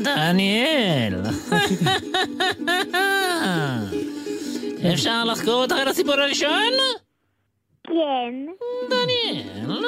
דניאל. 0.04 1.16
אפשר 4.94 5.24
לחקור 5.24 5.54
אותך 5.54 5.76
על 5.76 5.88
הסיפור 5.88 6.14
הראשון? 6.14 6.74
כן. 7.88 8.34
דניאל, 8.90 9.84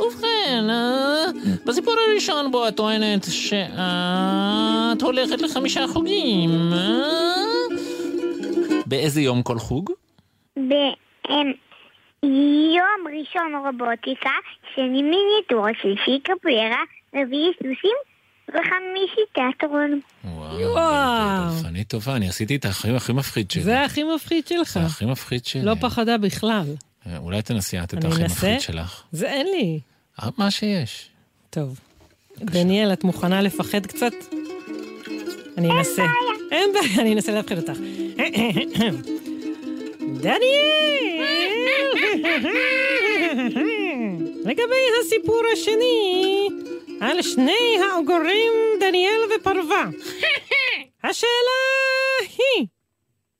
ובכן, 0.00 0.70
אה, 0.70 1.24
בסיפור 1.66 1.94
הראשון 2.08 2.50
בו 2.50 2.68
את 2.68 2.76
טוענת 2.76 3.24
שאת 3.30 5.02
הולכת 5.02 5.42
לחמישה 5.42 5.86
חוגים. 5.86 6.50
אה? 6.72 7.04
באיזה 8.86 9.20
יום 9.20 9.42
כל 9.42 9.58
חוג? 9.58 9.90
ביום 10.56 11.54
ראשון 13.18 13.52
רובוטיקה, 13.64 14.30
שני 14.74 15.02
מיניאטורות, 15.02 15.76
שלישי 15.82 16.20
קפוארה, 16.22 16.82
רביעי 17.16 17.52
סוסים 17.56 17.96
וחמישי 18.48 19.20
תיאטרון. 19.34 20.00
וואו. 20.24 21.50
פנית 21.62 21.88
טובה, 21.88 22.16
אני 22.16 22.28
עשיתי 22.28 22.56
את 22.56 22.64
הכי 22.64 22.96
הכי 22.96 23.12
מפחיד 23.12 23.50
שלי. 23.50 23.62
זה 23.62 23.84
הכי 23.84 24.02
מפחיד 24.02 24.46
שלך. 24.46 24.72
זה 24.72 24.80
הכי 24.80 25.04
מפחיד 25.04 25.44
שלי. 25.44 25.62
לא 25.62 25.74
פחדה 25.80 26.18
בכלל. 26.18 26.64
אה, 27.06 27.16
אולי 27.16 27.42
תנסי 27.42 27.78
את 27.78 27.94
את 27.94 28.04
הכי? 28.04 28.24
מפחיד 28.24 28.60
שלך. 28.60 29.02
זה 29.12 29.26
אין 29.26 29.46
לי. 29.46 29.80
אה, 30.22 30.28
מה 30.38 30.50
שיש. 30.50 31.08
טוב. 31.50 31.80
דניאל, 32.38 32.92
את 32.92 33.04
מוכנה 33.04 33.42
לפחד 33.42 33.86
קצת? 33.86 34.12
אני 35.58 35.70
אנסה. 35.70 36.04
אין 36.52 36.70
בעיה, 36.72 37.00
אני 37.00 37.14
אנסה 37.14 37.32
להפחיד 37.32 37.58
אותך. 37.58 37.78
דניאל! 40.20 40.78
לגבי 44.48 44.82
הסיפור 45.00 45.42
השני, 45.52 46.48
על 47.00 47.22
שני 47.22 47.78
האוגרים 47.92 48.52
דניאל 48.80 49.20
ופרווה. 49.40 49.84
השאלה 51.04 51.58
היא, 52.28 52.66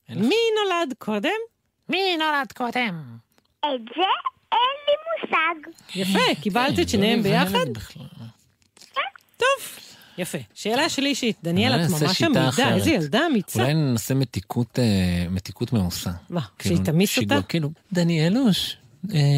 מי 0.08 0.36
נולד 0.56 0.94
קודם? 0.98 1.30
מי 1.88 2.16
נולד 2.16 2.52
קודם? 2.56 3.02
את 3.60 3.80
זה 3.96 4.02
אין 4.52 4.76
לי 4.86 4.94
מושג. 5.10 5.70
יפה, 5.94 6.40
קיבלת 6.42 6.78
את 6.78 6.88
שניהם 6.88 7.22
ביחד? 7.22 7.66
טוב, 9.36 9.78
יפה. 10.18 10.38
שאלה 10.54 10.88
שלישית, 10.88 11.36
דניאל, 11.42 11.72
את 11.72 11.90
ממש 12.02 12.22
עמידה. 12.22 12.74
איזה 12.74 12.90
ילדה 12.90 13.26
אמיצה. 13.26 13.60
אולי 13.62 13.74
ננסה 13.74 14.14
מתיקות, 14.14 14.78
אה, 14.78 15.26
מתיקות 15.30 15.72
מעושה. 15.72 16.10
מה, 16.30 16.40
כאילו, 16.58 16.76
שהיא 16.76 16.86
תמיס 16.86 17.18
אותה? 17.18 17.42
כאילו, 17.48 17.70
דניאלוש, 17.92 18.72
אה, 18.72 18.87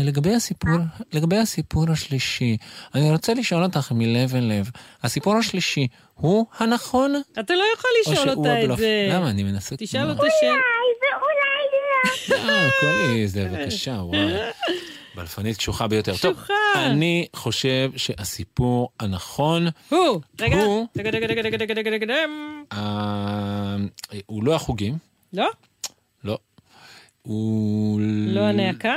לגבי 0.04 0.34
הסיפור, 0.34 0.70
לגבי 1.12 1.36
הסיפור 1.36 1.84
השלישי, 1.90 2.56
אני 2.94 3.10
רוצה 3.10 3.34
לשאול 3.34 3.62
אותך 3.62 3.92
מלב 3.92 4.34
אל 4.34 4.44
לב, 4.44 4.70
הסיפור 5.02 5.36
השלישי 5.36 5.86
הוא 6.14 6.46
הנכון? 6.58 7.14
אתה 7.40 7.54
לא 7.54 7.64
יכול 7.76 7.90
או 8.06 8.12
לשאול 8.12 8.30
אותה 8.30 8.58
את 8.58 8.62
הבלוף? 8.64 8.78
זה. 8.80 9.08
למה? 9.12 9.30
אני 9.30 9.42
מנסה... 9.42 9.76
תשאל 9.76 10.08
אותה 10.10 10.20
אולי 10.20 10.30
שאלה. 10.40 10.52
ואולי 11.02 12.36
לא. 12.46 12.52
אה, 12.52 12.68
קולי, 12.80 13.28
זה 13.28 13.48
בבקשה, 13.48 13.90
וואי. 13.92 14.18
בלפנית 15.14 15.56
קשוחה 15.56 15.88
ביותר. 15.88 16.12
טוב, 16.22 16.32
קשוחה. 16.34 16.54
אני 16.76 17.26
חושב 17.36 17.90
שהסיפור 17.96 18.88
הנכון, 19.00 19.66
הוא, 19.88 20.20
רגע, 20.40 20.56
הוא- 20.62 20.86
רגע, 20.98 21.10
רגע, 21.10 21.26
רגע, 21.26 21.42
רגע, 21.42 21.56
רגע, 21.58 21.74
רגע, 21.74 21.90
רגע, 21.90 22.14
אה, 22.72 23.76
הוא 24.26 24.44
לא 24.44 24.54
החוגים, 24.54 24.98
לא? 25.32 25.48
לא. 26.24 26.38
הוא... 27.22 28.00
לא 28.26 28.40
הנאקה? 28.40 28.94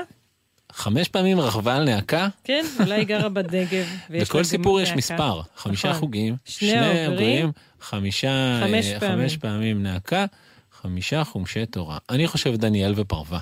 חמש 0.74 1.08
פעמים 1.08 1.40
רכבה 1.40 1.76
על 1.76 1.84
נאקה, 1.84 2.28
כן, 2.44 2.66
אולי 2.80 2.96
היא 2.96 3.04
גרה 3.04 3.22
לה 3.22 3.30
בכל 4.22 4.44
סיפור 4.44 4.82
יש. 4.82 4.92
מספר. 4.92 5.42
חמישה 5.56 5.90
נכון. 5.90 6.00
חוגים, 6.00 6.36
שני 6.46 7.06
עוברים, 7.06 7.52
חמישה, 7.82 8.60
חמש 8.64 8.86
אה, 8.86 9.00
פעמים. 9.00 9.18
חמש 9.20 9.38
פעמים 9.38 9.84
נאקה, 9.84 10.26
חמישה 10.72 11.24
חומשי 11.24 11.66
תורה. 11.66 11.98
אני 12.10 12.28
חושב 12.28 12.56
דניאל 12.56 12.94
ופרווה. 12.98 13.40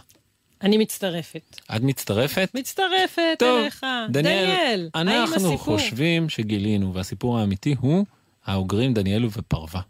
אני 0.64 0.78
מצטרפת. 0.78 1.60
את 1.76 1.82
מצטרפת? 1.82 2.50
מצטרפת 2.54 3.36
טוב, 3.40 3.60
אליך. 3.62 3.86
דניאל, 4.10 4.90
אנחנו 4.96 5.58
חושבים 5.58 6.30
שגילינו, 6.30 6.94
והסיפור 6.94 7.40
האמיתי 7.40 7.76
הוא 7.80 8.06
האוגרים 8.46 8.94
דניאל 8.94 9.26
ופרווה. 9.26 9.82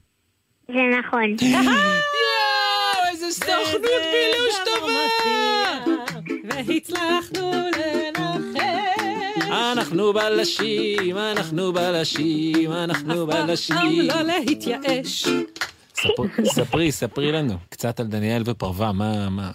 זה 0.67 0.73
נכון. 0.99 1.35
סוכנות 3.31 3.81
בילוש 3.81 4.55
טובה! 4.65 4.91
והצלחנו 6.49 7.51
לנחש. 7.77 9.49
אנחנו 9.51 10.13
בלשים, 10.13 11.17
אנחנו 11.17 11.73
בלשים, 11.73 12.71
אנחנו 12.71 13.27
פעם 13.31 13.47
בלשים. 13.47 13.75
לא 14.01 14.21
להתייאש. 14.21 15.27
ספר- 15.95 16.23
ספרי, 16.45 16.91
ספרי 16.91 17.31
לנו 17.31 17.53
קצת 17.69 17.99
על 17.99 18.05
דניאל 18.07 18.41
ופרווה, 18.45 18.91
מה- 18.91 19.51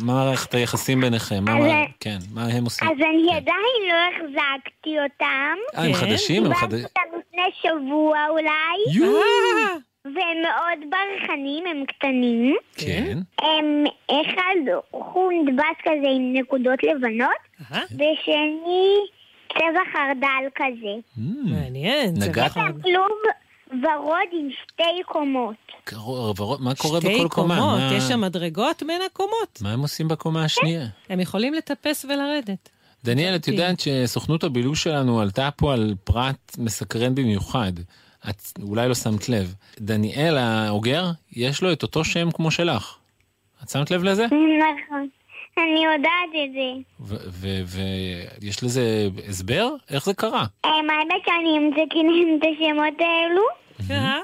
מערכת 0.00 0.54
היחסים 0.54 1.00
ביניכם? 1.00 1.44
כן, 2.00 2.18
מה 2.34 2.46
הם 2.46 2.64
עושים? 2.64 2.88
אז 2.88 2.94
אני 2.96 3.36
עדיין 3.36 3.82
לא 3.88 3.94
החזקתי 4.16 4.90
אותם. 5.04 5.56
אה, 5.76 5.84
הם 5.84 5.92
כן. 5.92 5.98
חדשים? 5.98 6.44
הם 6.46 6.54
חדשים? 6.54 6.84
אותם 6.84 7.18
לפני 7.18 7.42
שבוע 7.62 8.18
אולי, 8.30 8.98
והם 10.04 10.14
מאוד 10.42 10.90
ברחנים, 10.90 11.64
הם 11.66 11.84
קטנים. 11.86 12.56
כן. 12.76 13.18
הם 13.42 13.84
אחד 14.08 14.72
חונדבס 15.12 15.76
כזה 15.82 16.08
עם 16.16 16.32
נקודות 16.32 16.78
לבנות, 16.82 17.70
ושני 17.70 18.94
צבע 19.52 19.80
חרדל 19.92 20.48
כזה. 20.54 20.94
Mm, 21.18 21.20
מעניין. 21.50 22.14
נגעת? 22.18 22.50
נכון. 22.50 22.82
כלוב 22.82 23.18
ורוד 23.82 24.28
עם 24.32 24.48
שתי 24.62 25.02
קומות. 25.06 25.54
ורוד, 26.38 26.60
מה 26.60 26.74
קורה 26.74 27.00
שתי 27.00 27.14
בכל 27.18 27.28
קומה? 27.28 27.56
קומות, 27.60 27.78
מה- 27.80 27.94
יש 27.96 28.04
שם 28.04 28.20
מדרגות 28.20 28.82
בין 28.86 29.00
הקומות. 29.06 29.58
מה 29.62 29.72
הם 29.72 29.80
עושים 29.80 30.08
בקומה 30.08 30.44
השנייה? 30.44 30.86
הם 31.08 31.20
יכולים 31.20 31.54
לטפס 31.54 32.04
ולרדת. 32.04 32.68
דניאל, 33.04 33.36
את 33.36 33.48
יודעת 33.48 33.80
שסוכנות 33.80 34.44
הבילוש 34.44 34.82
שלנו 34.82 35.20
עלתה 35.20 35.48
פה 35.56 35.72
על 35.72 35.94
פרט 36.04 36.56
מסקרן 36.58 37.14
במיוחד. 37.14 37.72
את 38.30 38.42
אולי 38.62 38.88
לא 38.88 38.94
שמת 38.94 39.28
לב. 39.28 39.54
דניאל 39.80 40.36
האוגר, 40.38 41.04
יש 41.32 41.62
לו 41.62 41.72
את 41.72 41.82
אותו 41.82 42.04
שם 42.04 42.30
כמו 42.30 42.50
שלך. 42.50 42.96
את 43.62 43.68
שמת 43.68 43.90
לב 43.90 44.02
לזה? 44.04 44.26
נכון. 44.26 45.08
אני 45.58 45.84
יודעת 45.84 46.30
את 46.44 46.52
זה. 46.52 47.16
ויש 48.40 48.62
לזה 48.62 49.08
הסבר? 49.28 49.68
איך 49.90 50.04
זה 50.04 50.14
קרה? 50.14 50.44
אמ, 50.66 50.70
האמת 50.70 51.22
שאני 51.26 51.56
המצאתי 51.56 51.98
להם 51.98 52.38
את 52.38 52.42
השמות 52.42 53.00
האלו, 53.00 53.42
אה? 53.90 54.18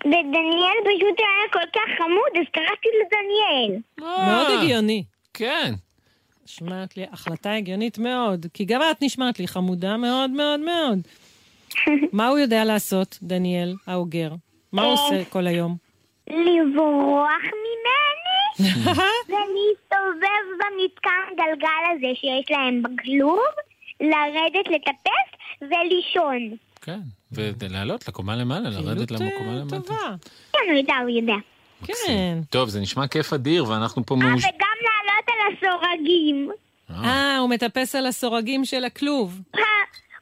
ודניאל 0.00 0.78
פשוט 0.84 1.18
היה 1.18 1.52
כל 1.52 1.70
כך 1.74 1.88
חמוד, 1.98 2.40
אז 2.40 2.46
קראתי 2.52 2.88
לו 2.98 3.08
דניאל. 3.10 3.80
מאוד 4.26 4.46
הגיוני. 4.58 5.04
כן. 5.34 5.74
נשמעת 6.44 6.96
לי 6.96 7.04
החלטה 7.12 7.52
הגיונית 7.52 7.98
מאוד, 7.98 8.46
כי 8.54 8.64
גם 8.64 8.80
את 8.90 9.02
נשמעת 9.02 9.38
לי 9.40 9.48
חמודה 9.48 9.96
מאוד 9.96 10.30
מאוד 10.30 10.60
מאוד. 10.60 10.98
מה 12.12 12.26
הוא 12.28 12.38
יודע 12.38 12.64
לעשות, 12.64 13.18
דניאל, 13.22 13.74
האוגר? 13.86 14.30
מה 14.72 14.82
הוא 14.82 14.92
עושה 14.92 15.24
כל 15.30 15.46
היום? 15.46 15.76
לברוח 16.30 17.42
ממני 17.42 18.68
ולהסתובב 19.28 20.44
במתקן 20.58 21.34
גלגל 21.36 21.68
הזה 21.96 22.06
שיש 22.14 22.50
להם 22.50 22.82
בכלוב, 22.82 23.40
לרדת 24.00 24.68
לטפס 24.70 25.38
ולישון. 25.62 26.56
כן. 26.82 26.98
ולעלות 27.32 28.08
לקומה 28.08 28.36
למעלה, 28.36 28.70
לרדת 28.70 29.08
פעילות, 29.12 29.34
לקומה 29.34 29.52
אה, 29.54 29.58
למטה. 29.60 29.76
טובה. 29.80 30.14
כן, 30.52 30.58
הוא 30.68 30.76
יודע, 30.78 30.94
הוא 31.02 31.08
יודע. 31.10 31.34
כן. 31.84 32.38
טוב, 32.50 32.68
זה 32.68 32.80
נשמע 32.80 33.06
כיף 33.06 33.32
אדיר, 33.32 33.64
ואנחנו 33.68 34.06
פה 34.06 34.14
אה. 34.14 34.18
וגם 34.20 34.28
לעלות 34.82 35.24
על 35.28 35.68
הסורגים. 35.68 36.50
אה, 36.90 37.38
הוא 37.38 37.50
מטפס 37.50 37.94
על 37.94 38.06
הסורגים 38.06 38.64
של 38.64 38.84
הכלוב. 38.84 39.40
פעם- 39.50 39.62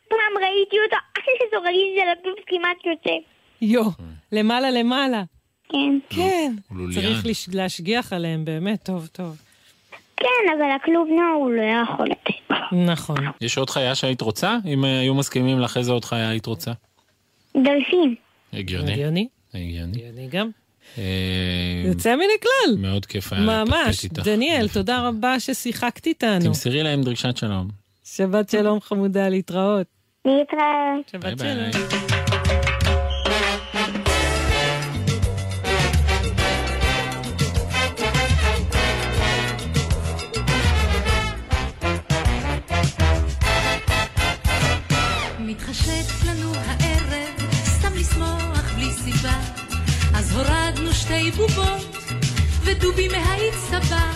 פעם 0.08 0.42
ראיתי 0.42 0.76
אותו, 0.84 0.96
על 1.16 1.22
הסורגים 1.48 1.96
של 1.96 2.18
הכלוב 2.20 2.36
כמעט 2.46 2.76
יוצא. 2.86 3.16
יו, 3.60 3.84
למעלה 4.32 4.70
למעלה. 4.70 5.22
כן. 5.68 5.98
כן. 6.10 6.52
צריך 6.94 7.26
לש- 7.26 7.48
להשגיח 7.52 8.12
עליהם, 8.12 8.44
באמת, 8.44 8.82
טוב, 8.82 9.06
טוב. 9.12 9.36
כן, 10.16 10.26
אבל 10.58 10.70
הכלוב 10.82 11.08
נוער 11.08 11.34
הוא 11.34 11.50
לא 11.50 11.62
יכול 11.82 12.06
לתת. 12.06 12.54
נכון. 12.86 13.16
יש 13.40 13.58
עוד 13.58 13.70
חיה 13.70 13.94
שהיית 13.94 14.20
רוצה? 14.20 14.56
אם 14.66 14.84
אה, 14.84 15.00
היו 15.00 15.14
מסכימים 15.14 15.60
לך 15.60 15.76
איזה 15.76 15.92
עוד 15.92 16.04
חיה 16.04 16.28
היית 16.30 16.46
רוצה? 16.46 16.72
דולפין. 17.54 18.14
הגיוני. 18.52 18.92
הגיוני. 18.92 19.28
הגיוני. 19.54 19.92
הגיוני 19.98 20.28
גם. 20.28 20.50
אה, 20.98 21.02
יוצא 21.86 22.16
מן 22.16 22.24
הכלל. 22.38 22.76
מאוד 22.78 23.06
כיף 23.06 23.32
היה 23.32 23.42
ממש. 23.42 24.04
דניאל, 24.06 24.68
תודה 24.68 25.08
רבה 25.08 25.40
ששיחקת 25.40 26.06
איתנו. 26.06 26.44
תמסרי 26.44 26.82
להם 26.82 27.02
דרישת 27.02 27.36
שלום. 27.36 27.68
שבת 28.04 28.50
שלום 28.50 28.80
חמודה, 28.80 29.28
להתראות. 29.28 29.86
להתראות. 30.26 31.08
שבת. 31.12 31.38
שלום. 31.38 31.70
מתחשק 45.38 46.24
לנו 46.26 46.52
הערב, 46.54 47.50
סתם 47.64 47.94
לשמוח 47.94 48.72
בלי 48.76 48.90
סיבה. 48.90 49.38
אז 50.14 50.36
הורדנו 50.36 50.92
שתי 50.92 51.30
בובות, 51.30 51.96
ודובי 52.64 53.08
מהאיץ 53.08 53.54
סבא. 53.54 54.10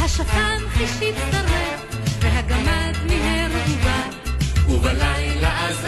השפן 0.00 0.58
חישית 0.68 1.14
שרף, 1.32 1.96
והגמד 2.20 2.94
מיהר. 3.06 3.42
ובלילה 4.72 5.68
אז 5.68 5.86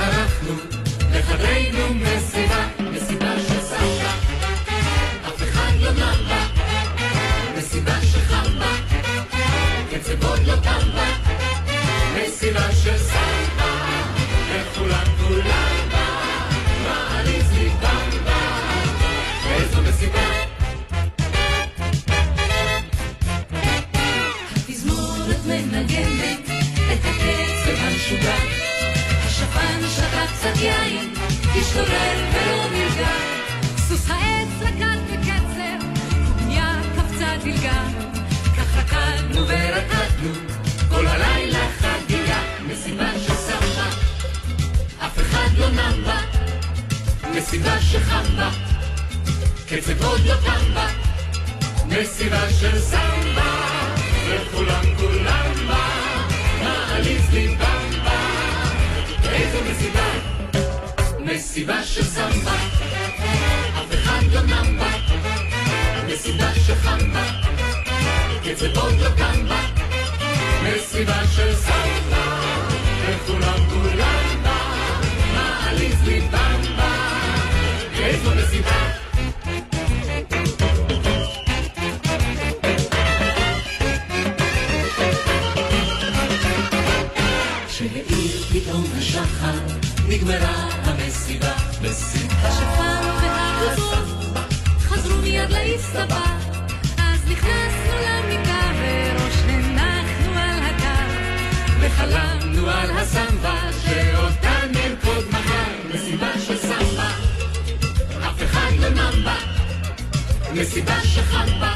מסיבה 110.55 111.01
שחם 111.03 111.47
בה, 111.61 111.75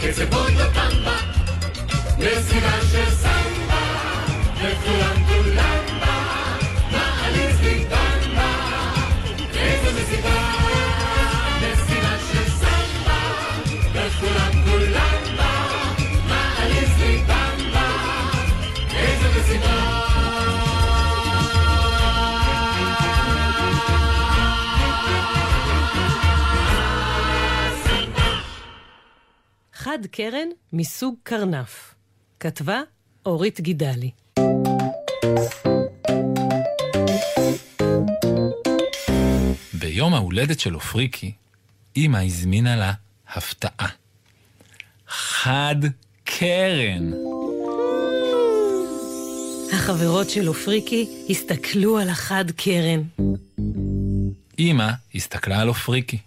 קצב 0.00 0.34
עוד 0.34 0.52
לא 0.52 0.64
קם 0.74 1.04
בה. 1.04 1.16
מסיבה 2.18 2.80
של 2.92 3.10
סמבה, 3.10 3.82
וכולם 4.56 5.24
כולם 5.28 5.63
חד 29.84 29.98
קרן 30.10 30.48
מסוג 30.72 31.14
קרנף. 31.22 31.94
כתבה 32.40 32.80
אורית 33.26 33.60
גידלי. 33.60 34.10
ביום 39.72 40.14
ההולדת 40.14 40.60
של 40.60 40.74
אופריקי, 40.74 41.32
אמא 41.96 42.18
הזמינה 42.18 42.76
לה 42.76 42.92
הפתעה. 43.28 43.88
חד 45.08 45.76
קרן. 46.24 47.10
החברות 49.72 50.30
של 50.30 50.48
אופריקי 50.48 51.26
הסתכלו 51.30 51.98
על 51.98 52.08
החד 52.08 52.44
קרן. 52.50 53.02
אמא 54.58 54.90
הסתכלה 55.14 55.60
על 55.60 55.68
אופריקי. 55.68 56.18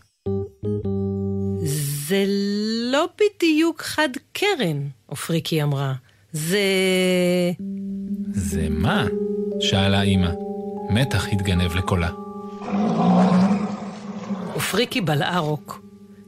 לא 2.97 3.07
בדיוק 3.17 3.81
חד 3.81 4.09
קרן, 4.33 4.87
אופריקי 5.09 5.63
אמרה. 5.63 5.93
זה... 6.31 6.59
זה 8.31 8.67
מה? 8.69 9.05
שאלה 9.59 10.01
אמא. 10.01 10.29
מתח 10.89 11.27
התגנב 11.31 11.75
לקולה. 11.75 12.09
אופריקי 14.55 15.01
בלעה 15.01 15.39
רוק. 15.39 15.81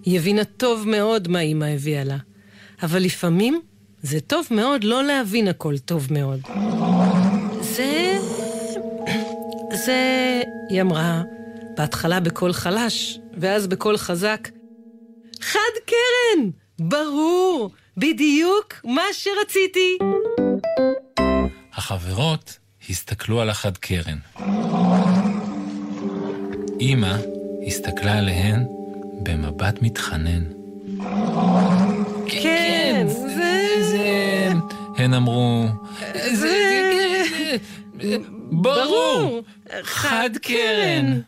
היא 0.04 0.20
הבינה 0.20 0.44
טוב 0.44 0.88
מאוד 0.88 1.28
מה 1.28 1.40
אמא 1.40 1.66
הביאה 1.66 2.04
לה. 2.04 2.18
אבל 2.84 3.00
לפעמים 3.00 3.62
זה 4.02 4.22
טוב 4.22 4.48
מאוד 4.52 4.84
לא 4.84 5.04
להבין 5.04 5.48
הכל 5.48 5.78
טוב 5.78 6.08
מאוד. 6.12 6.40
זה... 7.62 8.18
זה... 9.86 10.42
היא 10.70 10.82
אמרה, 10.82 11.24
בהתחלה 11.78 12.20
בקול 12.20 12.54
חלש, 12.54 13.20
ואז 13.38 13.68
בקול 13.68 13.98
חזק. 13.98 14.50
חד 15.42 15.76
קרן! 15.86 16.50
ברור! 16.80 17.72
בדיוק 17.98 18.74
מה 18.84 19.02
שרציתי! 19.12 19.98
החברות 21.74 22.58
הסתכלו 22.90 23.42
על 23.42 23.50
החד 23.50 23.78
קרן. 23.78 24.18
אמא 26.82 27.18
הסתכלה 27.68 28.18
עליהן 28.18 28.66
במבט 29.24 29.82
מתחנן. 29.82 30.44
כן, 32.28 33.08
זה... 33.08 33.64
זה... 33.82 34.50
הן 34.98 35.14
אמרו... 35.14 35.66
זה... 36.32 37.56
ברור! 38.52 39.42
חד 39.84 40.30
קרן! 40.42 41.20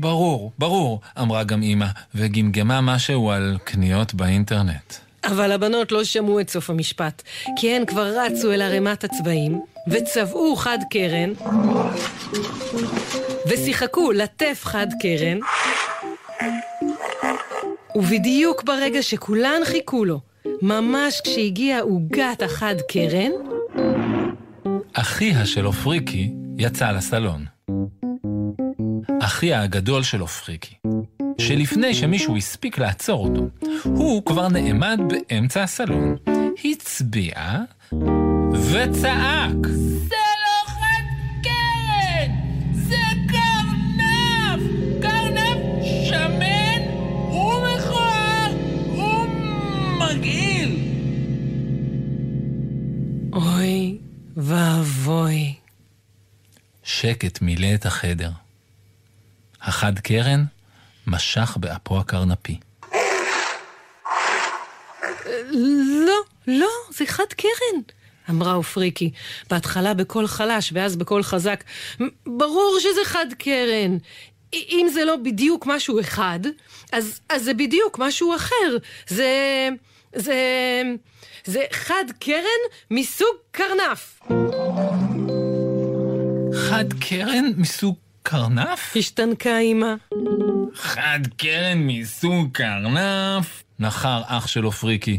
ברור, 0.00 0.52
ברור, 0.58 1.00
אמרה 1.20 1.44
גם 1.44 1.62
אמא, 1.62 1.86
וגמגמה 2.14 2.80
משהו 2.80 3.30
על 3.30 3.58
קניות 3.64 4.14
באינטרנט. 4.14 4.94
אבל 5.24 5.52
הבנות 5.52 5.92
לא 5.92 6.04
שמעו 6.04 6.40
את 6.40 6.50
סוף 6.50 6.70
המשפט, 6.70 7.22
כי 7.56 7.76
הן 7.76 7.86
כבר 7.86 8.12
רצו 8.18 8.52
אל 8.52 8.62
ערימת 8.62 9.04
הצבעים, 9.04 9.60
וצבעו 9.88 10.56
חד 10.56 10.78
קרן, 10.90 11.32
ושיחקו 13.46 14.12
לטף 14.12 14.60
חד 14.64 14.86
קרן, 15.00 15.38
ובדיוק 17.96 18.62
ברגע 18.62 19.02
שכולן 19.02 19.60
חיכו 19.64 20.04
לו, 20.04 20.20
ממש 20.62 21.20
כשהגיעה 21.24 21.80
עוגת 21.80 22.42
החד 22.42 22.76
קרן, 22.88 23.30
אחיה 24.92 25.46
של 25.46 25.66
אופריקי 25.66 26.30
יצא 26.58 26.90
לסלון. 26.90 27.59
אחיה 29.20 29.62
הגדול 29.62 30.02
של 30.02 30.22
אופריקי, 30.22 30.74
שלפני 31.38 31.94
שמישהו 31.94 32.36
הספיק 32.36 32.78
לעצור 32.78 33.28
אותו, 33.28 33.48
הוא 33.84 34.24
כבר 34.24 34.48
נעמד 34.48 35.00
באמצע 35.08 35.62
הסלון, 35.62 36.16
הצביע 36.64 37.34
וצעק. 38.52 39.66
זה 40.08 40.16
לא 40.42 40.70
חד 40.70 41.04
קרן! 41.42 42.30
זה 42.72 42.96
קרנף! 43.28 44.60
קרנף 45.02 45.58
שמן 46.08 46.82
ומכוער 47.28 48.52
ומגעיל! 50.00 50.76
אוי 53.32 53.98
ואבוי. 54.36 55.54
שקט 56.82 57.42
מילא 57.42 57.74
את 57.74 57.86
החדר. 57.86 58.30
החד 59.62 59.98
קרן 59.98 60.44
משך 61.06 61.56
באפו 61.60 61.98
הקרנפי. 61.98 62.58
לא, 66.06 66.20
לא, 66.46 66.68
זה 66.90 67.06
חד 67.06 67.24
קרן, 67.36 67.80
אמרה 68.30 68.54
אופריקי, 68.54 69.10
בהתחלה 69.50 69.94
בקול 69.94 70.26
חלש 70.26 70.72
ואז 70.74 70.96
בקול 70.96 71.22
חזק. 71.22 71.64
ברור 72.26 72.78
שזה 72.80 73.00
חד 73.04 73.26
קרן. 73.38 73.98
אם 74.52 74.88
זה 74.92 75.04
לא 75.04 75.16
בדיוק 75.16 75.66
משהו 75.66 76.00
אחד, 76.00 76.40
אז, 76.92 77.20
אז 77.28 77.44
זה 77.44 77.54
בדיוק 77.54 77.98
משהו 77.98 78.36
אחר. 78.36 78.76
זה... 79.08 79.68
זה... 80.16 80.34
זה 81.44 81.64
חד 81.72 82.04
קרן 82.18 82.60
מסוג 82.90 83.36
קרנף. 83.50 84.20
חד 86.54 86.84
קרן 87.00 87.52
מסוג 87.56 87.96
קרנף? 88.22 88.94
השתנקה 88.96 89.58
אמא. 89.58 89.94
חד 90.74 91.20
קרן 91.36 91.78
מסוג 91.78 92.48
קרנף? 92.52 93.62
נחר 93.78 94.22
אח 94.26 94.46
של 94.46 94.66
אופריקי. 94.66 95.18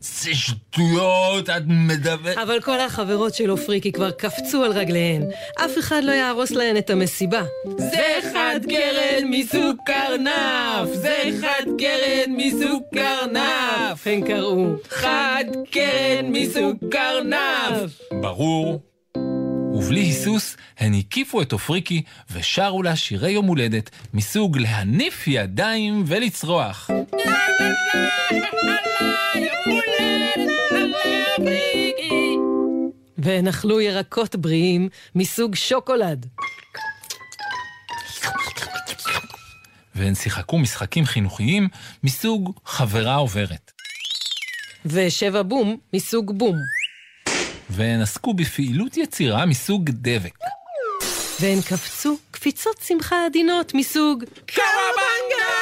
זה 0.00 0.34
שטויות, 0.34 1.50
את 1.50 1.62
מדברת... 1.66 2.38
אבל 2.38 2.60
כל 2.60 2.80
החברות 2.80 3.34
של 3.34 3.50
אופריקי 3.50 3.92
כבר 3.92 4.10
קפצו 4.10 4.64
על 4.64 4.72
רגליהן. 4.72 5.22
אף 5.64 5.78
אחד 5.78 6.04
לא 6.04 6.12
יהרוס 6.12 6.50
להן 6.50 6.76
את 6.76 6.90
המסיבה. 6.90 7.42
זה 7.78 8.18
חד 8.32 8.60
קרן 8.68 9.30
מסוג 9.30 9.76
קרנף! 9.86 10.94
זה 10.94 11.16
חד 11.40 11.64
קרן 11.78 12.36
מסוג 12.36 12.82
קרנף! 12.94 14.06
הן 14.06 14.26
קראו. 14.26 14.66
חד 14.88 15.44
קרן 15.70 16.26
מסוג 16.32 16.76
קרנף! 16.90 18.00
ברור. 18.20 18.85
ובלי 19.76 20.00
היסוס, 20.00 20.56
הן 20.78 20.94
הקיפו 20.94 21.42
את 21.42 21.52
אופריקי 21.52 22.02
ושרו 22.30 22.82
לה 22.82 22.96
שירי 22.96 23.30
יום 23.30 23.46
הולדת 23.46 23.90
מסוג 24.14 24.58
להניף 24.58 25.24
ידיים 25.26 26.04
ולצרוח. 26.06 26.90
והן 33.18 33.48
אכלו 33.48 33.80
ירקות 33.80 34.36
בריאים 34.36 34.88
מסוג 35.14 35.54
שוקולד. 35.54 36.26
והן 39.94 40.14
שיחקו 40.14 40.58
משחקים 40.58 41.04
חינוכיים 41.04 41.68
מסוג 42.04 42.52
חברה 42.64 43.14
עוברת. 43.14 43.72
ושבע 44.86 45.42
בום 45.42 45.76
מסוג 45.94 46.38
בום. 46.38 46.75
והן 47.70 48.00
עסקו 48.00 48.34
בפעילות 48.34 48.96
יצירה 48.96 49.46
מסוג 49.46 49.90
דבק. 49.90 50.38
והן 51.40 51.60
קפצו 51.60 52.16
קפיצות 52.30 52.76
שמחה 52.86 53.26
עדינות 53.26 53.74
מסוג 53.74 54.24
קוואבנגה! 54.54 55.56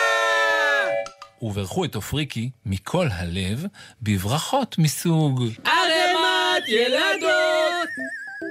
וברכו 1.43 1.85
את 1.85 1.97
אופריקי 1.97 2.51
מכל 2.67 3.09
הלב 3.11 3.67
בברכות 4.03 4.79
מסוג 4.79 5.43
ערימת 5.65 6.69
ילדות! 6.69 7.89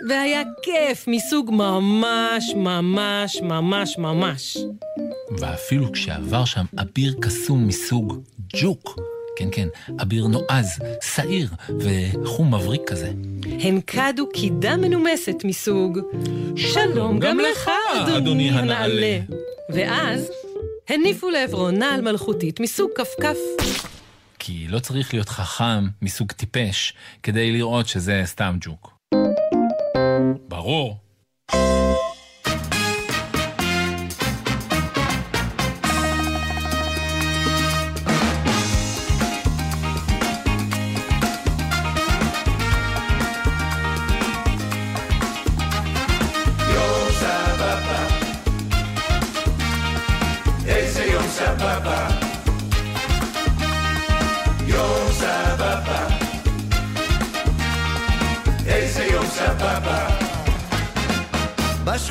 והיה 0.09 0.41
כיף 0.63 1.07
מסוג 1.07 1.51
ממש 1.51 2.53
ממש 2.55 3.37
ממש 3.41 3.97
ממש. 3.97 4.57
ואפילו 5.37 5.91
כשעבר 5.91 6.45
שם 6.45 6.65
אביר 6.81 7.15
קסום 7.21 7.67
מסוג 7.67 8.23
ג'וק, 8.55 8.99
כן 9.35 9.49
כן, 9.51 9.67
אביר 10.01 10.27
נועז, 10.27 10.79
שעיר 11.01 11.49
וחום 11.79 12.53
מבריק 12.53 12.81
כזה. 12.87 13.11
הן 13.59 13.81
קדו 13.85 14.29
קידה 14.33 14.77
מנומסת 14.77 15.35
מסוג 15.43 15.99
שלום 16.55 17.19
גם 17.19 17.39
לך, 17.39 17.71
אדוני 18.17 18.49
הנעלה. 18.49 19.19
ואז 19.69 20.31
הניפו 20.89 21.29
לעברו 21.29 21.71
נעל 21.71 22.01
מלכותית 22.01 22.59
מסוג 22.59 22.89
כפכף. 22.95 23.37
כי 24.39 24.67
לא 24.69 24.79
צריך 24.79 25.13
להיות 25.13 25.29
חכם 25.29 25.87
מסוג 26.01 26.31
טיפש 26.31 26.93
כדי 27.23 27.51
לראות 27.51 27.87
שזה 27.87 28.21
סתם 28.25 28.57
ג'וק. 28.61 28.93
ברור. 30.47 30.97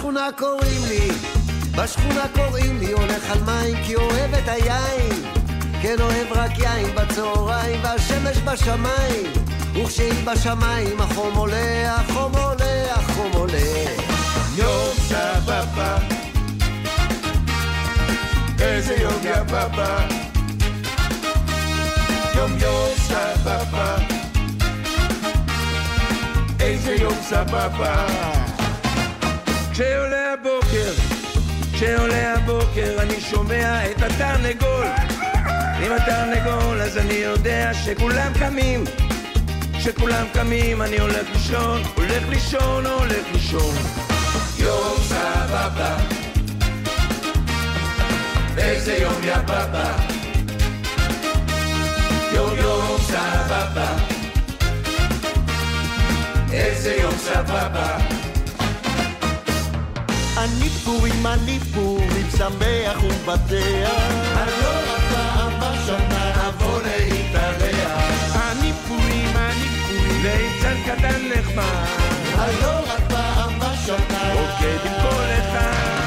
בשכונה 0.03 0.29
קוראים 0.39 0.83
לי, 0.89 1.09
בשכונה 1.77 2.25
קוראים 2.35 2.79
לי, 2.79 2.93
הולך 2.93 3.31
על 3.31 3.39
מים 3.43 3.77
כי 3.87 3.95
אוהב 3.95 4.35
את 4.35 4.49
היין. 4.49 5.25
כן 5.83 5.97
אוהב 6.01 6.27
רק 6.31 6.59
יין 6.59 6.95
בצהריים 6.95 7.81
והשמש 7.85 8.37
בשמיים. 8.39 9.33
וכשהיא 9.75 10.25
בשמיים 10.25 11.01
החום 11.01 11.35
עולה, 11.35 11.95
החום 11.95 12.33
עולה, 12.37 12.95
החום 12.95 13.33
עולה. 13.33 13.85
יום 14.57 14.95
סבבה, 15.09 15.97
איזה 18.61 18.95
יום 18.95 19.21
יא 19.25 19.43
בבא. 19.43 20.09
יום 22.35 22.53
יום 22.59 22.89
סבבה, 22.97 23.97
איזה 26.61 26.95
יום 26.95 27.17
סבבה. 27.29 28.52
כשעולה 29.73 30.33
הבוקר, 30.33 30.93
כשעולה 31.73 32.35
הבוקר 32.35 32.97
אני 32.99 33.20
שומע 33.20 33.91
את 33.91 34.03
התרנגול. 34.03 34.87
עם 35.85 35.93
התרנגול 35.93 36.81
אז 36.83 36.99
אני 36.99 37.14
יודע 37.14 37.70
שכולם 37.75 38.33
קמים. 38.39 38.85
כשכולם 39.79 40.27
קמים 40.33 40.83
אני 40.83 40.99
הולך 40.99 41.31
לישון, 41.33 41.83
הולך 41.95 42.29
לישון, 42.29 42.87
הולך 42.87 43.27
לישון. 43.33 43.75
יום 44.59 44.97
סבבה, 45.09 45.97
איזה 48.59 48.97
יום 48.97 49.25
יא 49.25 49.39
בבא. 49.39 49.97
יום 52.35 52.57
יום 52.59 52.97
סבבה, 53.01 53.97
איזה 56.53 56.97
יום 57.01 57.14
סבבה. 57.18 58.22
אני 60.43 60.68
פורים, 60.68 61.26
אני 61.26 61.59
פורים, 61.74 62.26
שמח 62.38 63.03
ומבטח. 63.05 63.90
אני 64.36 64.53
לא 64.62 64.74
רק 64.93 65.03
פעם 65.12 65.53
בשנה 65.61 66.49
אבוא 66.49 66.80
להתארח. 66.82 68.36
אני 68.36 68.72
פורים, 68.88 69.36
אני 69.36 69.68
פורים, 69.86 70.22
ליצן 70.22 70.82
קטן 70.86 71.20
נחמד. 71.28 71.86
אני 72.38 72.61
לא 72.62 72.78
רק 72.78 73.01
פעם 73.09 73.59
בשנה 73.59 74.32
רוקד 74.34 74.86
עם 74.86 74.93
כל 75.03 75.24
אחד. 75.38 76.02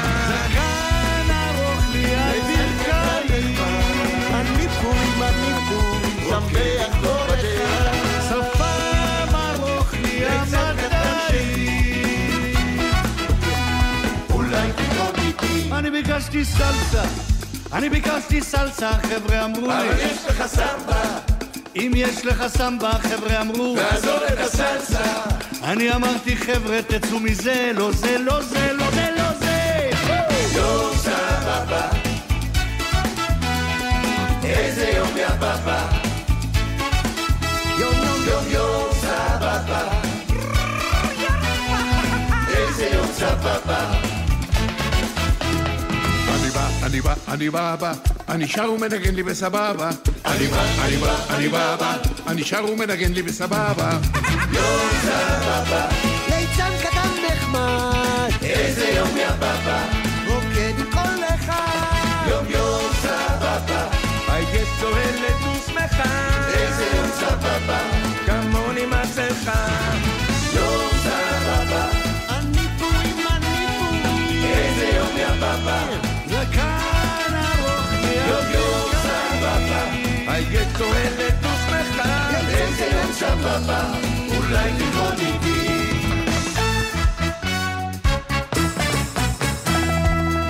ביקשתי 16.30 16.44
סלסה, 16.44 17.02
אני 17.72 17.88
ביקשתי 17.88 18.40
סלסה, 18.40 18.90
חבר'ה 18.92 19.44
אמרו 19.44 19.66
לי. 19.66 19.74
אבל 19.74 19.98
יש 19.98 20.26
לך 20.28 20.46
סמבה. 20.46 21.02
אם 21.76 21.92
יש 21.96 22.26
לך 22.26 22.44
סמבה, 22.46 22.90
חבר'ה 22.92 23.40
אמרו. 23.40 23.76
תעזוב 23.76 24.20
את 24.32 24.38
הסלסה. 24.38 25.22
אני 25.62 25.94
אמרתי, 25.94 26.36
חבר'ה, 26.36 26.82
תצאו 26.82 27.20
מזה, 27.20 27.70
לא 27.74 27.92
זה, 27.92 28.18
לא 28.18 28.42
זה, 28.42 28.72
לא 28.72 28.90
זה, 28.90 29.08
לא 29.16 29.32
זה. 29.38 29.90
יום 30.54 30.96
סבבה, 30.96 31.88
איזה 34.44 34.92
יום 34.96 35.16
יא 35.16 35.28
בבא. 35.28 35.88
יום 37.78 37.94
יום 37.94 38.24
יום 38.28 38.44
יום 38.48 38.88
סבבה, 39.00 39.88
איזה 42.48 42.88
יום 42.92 43.06
סבבה. 43.12 44.05
אני 46.86 47.00
בא, 47.00 47.14
אני 47.28 47.50
בא, 47.50 47.74
אני 47.74 47.76
בא, 47.76 47.76
בא, 47.76 47.92
אני 48.28 48.48
שר 48.48 48.72
ומנגן 48.72 49.14
לי 49.14 49.22
בסבבה. 49.22 49.90
אני 50.24 50.46
בא, 50.46 50.64
אני 50.84 50.96
בא, 50.96 51.16
אני 51.30 51.48
בא, 51.48 51.76
בא, 51.76 51.96
אני 52.26 52.44
שר 52.44 52.64
ומנגן 52.72 53.12
לי 53.12 53.22
בסבבה. 53.22 53.90
יום 54.52 54.90
סבבה, 55.02 55.88
ליצן 56.28 56.70
קטן 56.82 57.08
נחמד. 57.28 58.30
איזה 58.42 58.88
יום 58.96 59.16
יא 59.16 59.30
בבא. 59.30 59.84
רוקד 60.26 60.72
עם 60.78 60.90
כל 60.92 61.34
אחד. 61.34 62.30
יום 62.30 62.44
יום 62.48 62.92
סבבה, 63.02 63.88
היית 64.28 64.68
צוהלת 64.80 65.36
ושמחה. 65.40 66.48
איזה 66.54 66.84
יום 66.96 67.08
סבבה, 67.20 67.78
כמוני 68.26 68.86
מסכה. 68.86 69.66
יום 70.54 70.90
סבבה, 71.02 71.88
אני 72.28 72.66
פורים, 72.78 73.26
אני 73.30 73.66
פורים. 73.78 74.44
איזה 74.44 74.96
יום 74.96 75.16
יא 75.16 75.34
בבא. 75.36 76.05
היית 80.76 81.08
צוהלת 81.18 81.34
ושמחה. 81.40 82.30
איזה 82.48 82.84
יום 82.92 83.12
סבבה, 83.12 83.84
אולי 84.36 84.70
תלמוד 84.78 85.18
איתי. 85.18 85.92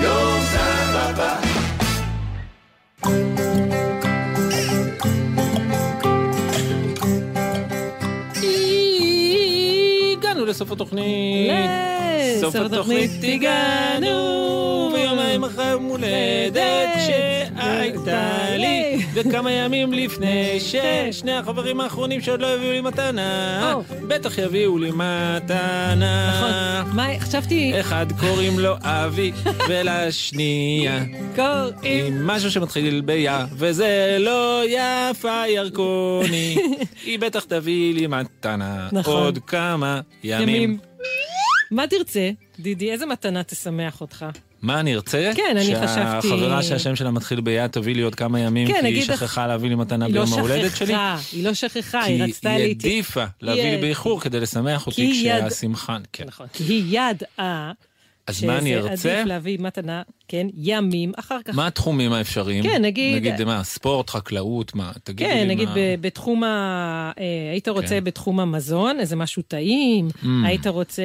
יום 0.03 0.41
סבבה. 0.53 1.37
הגענו 10.13 10.47
לסוף 10.47 10.73
התוכנית. 10.73 11.51
לסוף 12.37 12.55
התוכנית 12.57 13.11
הגענו, 13.23 14.17
ויומיים 15.37 15.55
אחרי 15.55 15.67
יום 15.71 15.85
הולדת 15.85 16.89
שהייתה 17.07 18.57
לי, 18.57 19.07
וכמה 19.15 19.53
ימים 19.53 19.93
לפני 19.93 20.59
ששני 20.61 21.33
החברים 21.33 21.81
האחרונים 21.81 22.21
שעוד 22.21 22.41
לא 22.41 22.47
הביאו 22.47 22.73
לי 22.73 22.81
מתנה, 22.81 23.75
בטח 24.09 24.39
יביאו 24.39 24.79
לי 24.79 24.91
מתנה. 24.91 26.35
נכון. 26.85 26.97
מה, 26.97 27.07
חשבתי... 27.21 27.81
אחד 27.81 28.07
קוראים 28.21 28.59
לו 28.59 28.75
אבי, 28.83 29.33
ולשנייה 29.69 31.05
קוראים... 31.35 32.27
משהו 32.27 32.51
שמתחיל 32.51 33.01
ביה, 33.01 33.47
וזה 33.53 34.17
לא 34.21 34.63
יפה 34.69 35.49
ירקוני. 35.49 36.57
היא 37.07 37.19
בטח 37.19 37.45
תביא 37.45 37.95
לי 37.95 38.07
מתנה 38.07 38.89
נכון. 38.93 39.23
עוד 39.23 39.39
כמה. 39.47 40.01
ימים. 40.25 40.79
מה 41.71 41.87
תרצה, 41.87 42.31
דידי? 42.59 42.93
איזה 42.93 43.07
מתנה 43.07 43.43
תשמח 43.43 44.01
אותך? 44.01 44.27
מה 44.63 44.81
אני 44.81 44.95
ארצה? 44.95 45.31
כן, 45.37 45.43
אני 45.57 45.65
חשבתי- 45.77 45.95
שהחברה 46.29 46.63
שהשם 46.63 46.97
שלה 46.97 47.11
מתחיל 47.11 47.41
ביד 47.41 47.71
תביא 47.71 47.95
לי 47.95 48.03
עוד 48.03 48.15
כמה 48.15 48.41
ימים, 48.41 48.67
כן, 48.69 48.73
כי 48.73 48.79
היא 48.79 48.85
נגיד 48.93 49.03
שכחה 49.05 49.47
להביא 49.47 49.69
לי 49.69 49.75
מתנה 49.75 50.05
היא 50.07 50.15
לא 50.15 50.25
ביום 50.25 50.39
ההולדת 50.39 50.77
שלי. 50.77 50.87
שכחה, 50.87 51.17
היא 51.33 51.45
לא 51.45 51.55
שכחה, 51.55 52.01
כי 52.07 52.13
היא 52.13 52.23
רצתה 52.25 52.51
היא 52.51 52.59
להתייעץ. 52.67 52.93
העדיפה 52.95 53.25
להביא 53.43 53.63
לי 53.63 53.69
היא- 53.69 53.81
באיחור 53.81 54.21
כדי 54.21 54.41
לשמח 54.41 54.83
כי 54.85 54.91
אותי 54.91 55.03
היא 55.03 55.31
יד- 55.33 55.41
כשהשמחה. 55.49 55.97
כן. 56.13 56.25
נכון, 56.27 56.47
כי 56.53 56.65
היא 56.65 56.85
ידעה 57.01 57.73
אז 58.27 58.45
מה 58.45 58.59
אני 58.59 58.71
שזה 58.79 58.91
ארצה? 58.91 59.13
עדיף 59.15 59.27
להביא 59.27 59.59
מתנה, 59.61 60.03
כן, 60.29 60.47
ימים 60.57 61.13
אחר 61.17 61.39
כך. 61.45 61.55
מה 61.55 61.67
התחומים 61.67 62.13
האפשריים? 62.13 62.63
כן, 62.63 62.83
נגיד- 62.83 63.17
נגיד 63.17 63.45
מה, 63.45 63.65
ספורט, 63.65 64.11
חקלאות, 64.11 64.75
מה? 64.75 64.93
תגידי 65.05 65.31
לי 65.31 65.37
כן, 65.37 65.47
מה... 65.47 65.55
נגיד 65.55 65.69
ב- 65.75 65.95
בתחום 66.01 66.45
ה... 66.45 66.47
אה, 67.19 67.25
היית 67.53 67.69
רוצה 67.69 67.89
כן. 67.89 68.05
בתחום 68.05 68.41
המזון, 68.41 69.01
איזה 69.01 69.17
משהו 69.17 69.43
טעים, 69.49 70.09
Mm. 70.23 70.27
היית 70.45 70.67
רוצה 70.67 71.03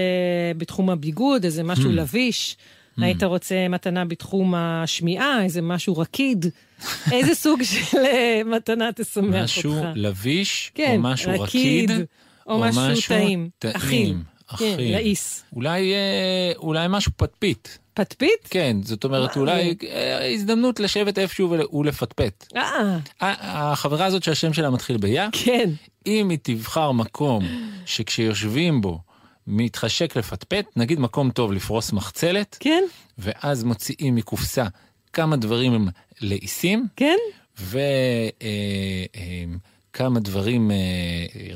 בתחום 0.57 0.89
הביגוד, 0.89 1.43
איזה 1.45 1.63
משהו 1.63 1.89
Mm. 1.89 1.93
לביש. 1.93 2.57
היית 3.03 3.23
רוצה 3.23 3.67
מתנה 3.69 4.05
בתחום 4.05 4.55
השמיעה, 4.55 5.43
איזה 5.43 5.61
משהו 5.61 5.97
רקיד. 5.97 6.45
איזה 7.11 7.35
סוג 7.35 7.63
של 7.63 7.97
אה, 7.97 8.41
מתנה 8.45 8.89
תשמח 8.95 9.25
אותך? 9.25 9.43
משהו 9.43 9.75
לביש, 9.95 10.71
כן, 10.75 10.93
או 10.95 11.01
משהו 11.01 11.31
רקיד, 11.41 11.91
רקיד, 11.91 12.05
או 12.47 12.59
משהו 12.59 13.01
טעים. 13.07 13.49
טעים. 13.59 13.75
אכיל. 13.75 14.15
אכיל. 14.47 14.77
כן, 14.77 14.83
לעיס. 14.91 15.43
אולי, 15.55 15.93
אה, 15.93 16.51
אולי 16.57 16.85
משהו 16.89 17.11
פטפית. 17.17 17.77
פטפית? 17.93 18.47
כן, 18.49 18.77
זאת 18.83 19.03
אומרת? 19.03 19.37
אולי 19.37 19.75
אה, 19.89 20.31
הזדמנות 20.33 20.79
לשבת 20.79 21.17
איפשהו 21.17 21.49
ול- 21.51 21.75
ולפטפט. 21.75 22.47
אה, 22.55 22.97
החברה 23.21 24.05
הזאת 24.05 24.23
שהשם 24.23 24.53
שלה 24.53 24.69
מתחיל 24.69 24.97
ביה, 24.97 25.29
כן. 25.31 25.69
אם 26.07 26.29
היא 26.29 26.37
תבחר 26.43 26.91
מקום 26.91 27.43
שכשיושבים 27.85 28.81
בו 28.81 28.99
מתחשק 29.47 30.15
לפטפט, 30.15 30.65
נגיד 30.75 30.99
מקום 30.99 31.31
טוב 31.31 31.51
לפרוס 31.51 31.91
מחצלת, 31.91 32.57
כן. 32.59 32.83
ואז 33.17 33.63
מוציאים 33.63 34.15
מקופסה 34.15 34.65
כמה 35.13 35.35
דברים 35.35 35.87
לעיסים, 36.21 36.87
כן. 36.95 37.17
וכמה 37.59 37.71
דברים 37.71 38.31
אה, 38.41 39.45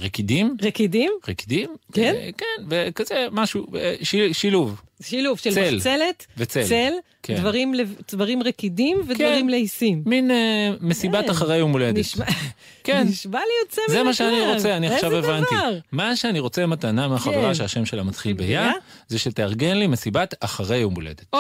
רקידים. 0.02 0.56
רקידים? 0.62 1.12
רקידים? 1.28 1.70
כן? 1.94 2.14
אה, 2.18 2.30
כן, 2.38 2.64
וכזה 2.70 3.28
משהו, 3.32 3.66
אה, 3.78 3.96
שיל- 4.04 4.34
שילוב. 4.34 4.82
שילוב 5.02 5.38
של 5.40 5.54
צל. 5.54 5.76
מחצלת, 5.76 6.26
וצל. 6.38 6.64
צל, 6.68 6.94
כן. 7.24 7.36
דברים, 7.36 7.74
דברים 8.12 8.44
רקידים 8.44 9.02
ודברים 9.08 9.50
לעיסים. 9.50 10.02
מין 10.06 10.32
אה, 10.32 10.70
מסיבת 10.82 11.24
כן. 11.26 11.30
אחרי 11.32 11.58
יום 11.58 11.72
הולדת. 11.72 11.98
נשמע- 11.98 12.26
כן. 12.84 13.06
נשמע 13.08 13.40
לי 13.40 13.46
יוצא 13.66 13.82
מן 13.82 13.94
זה 13.94 14.00
הכלל. 14.00 14.04
מה 14.08 14.14
שאני 14.14 14.54
רוצה, 14.54 14.78
אני 14.78 14.88
עכשיו 14.88 15.16
הבנתי. 15.16 15.56
דבר? 15.56 15.78
מה 15.92 16.16
שאני 16.16 16.40
רוצה 16.40 16.66
מתנה 16.66 17.08
מהחברה 17.08 17.48
כן. 17.48 17.54
שהשם 17.54 17.86
שלה 17.86 18.04
מתחיל 18.04 18.34
ביה? 18.34 18.72
זה 19.08 19.20
שתארגן 19.20 19.78
לי 19.78 19.88
מסיבת 19.88 20.34
אחרי 20.40 20.78
יום 20.78 20.96
הולדת. 20.96 21.26
או, 21.34 21.40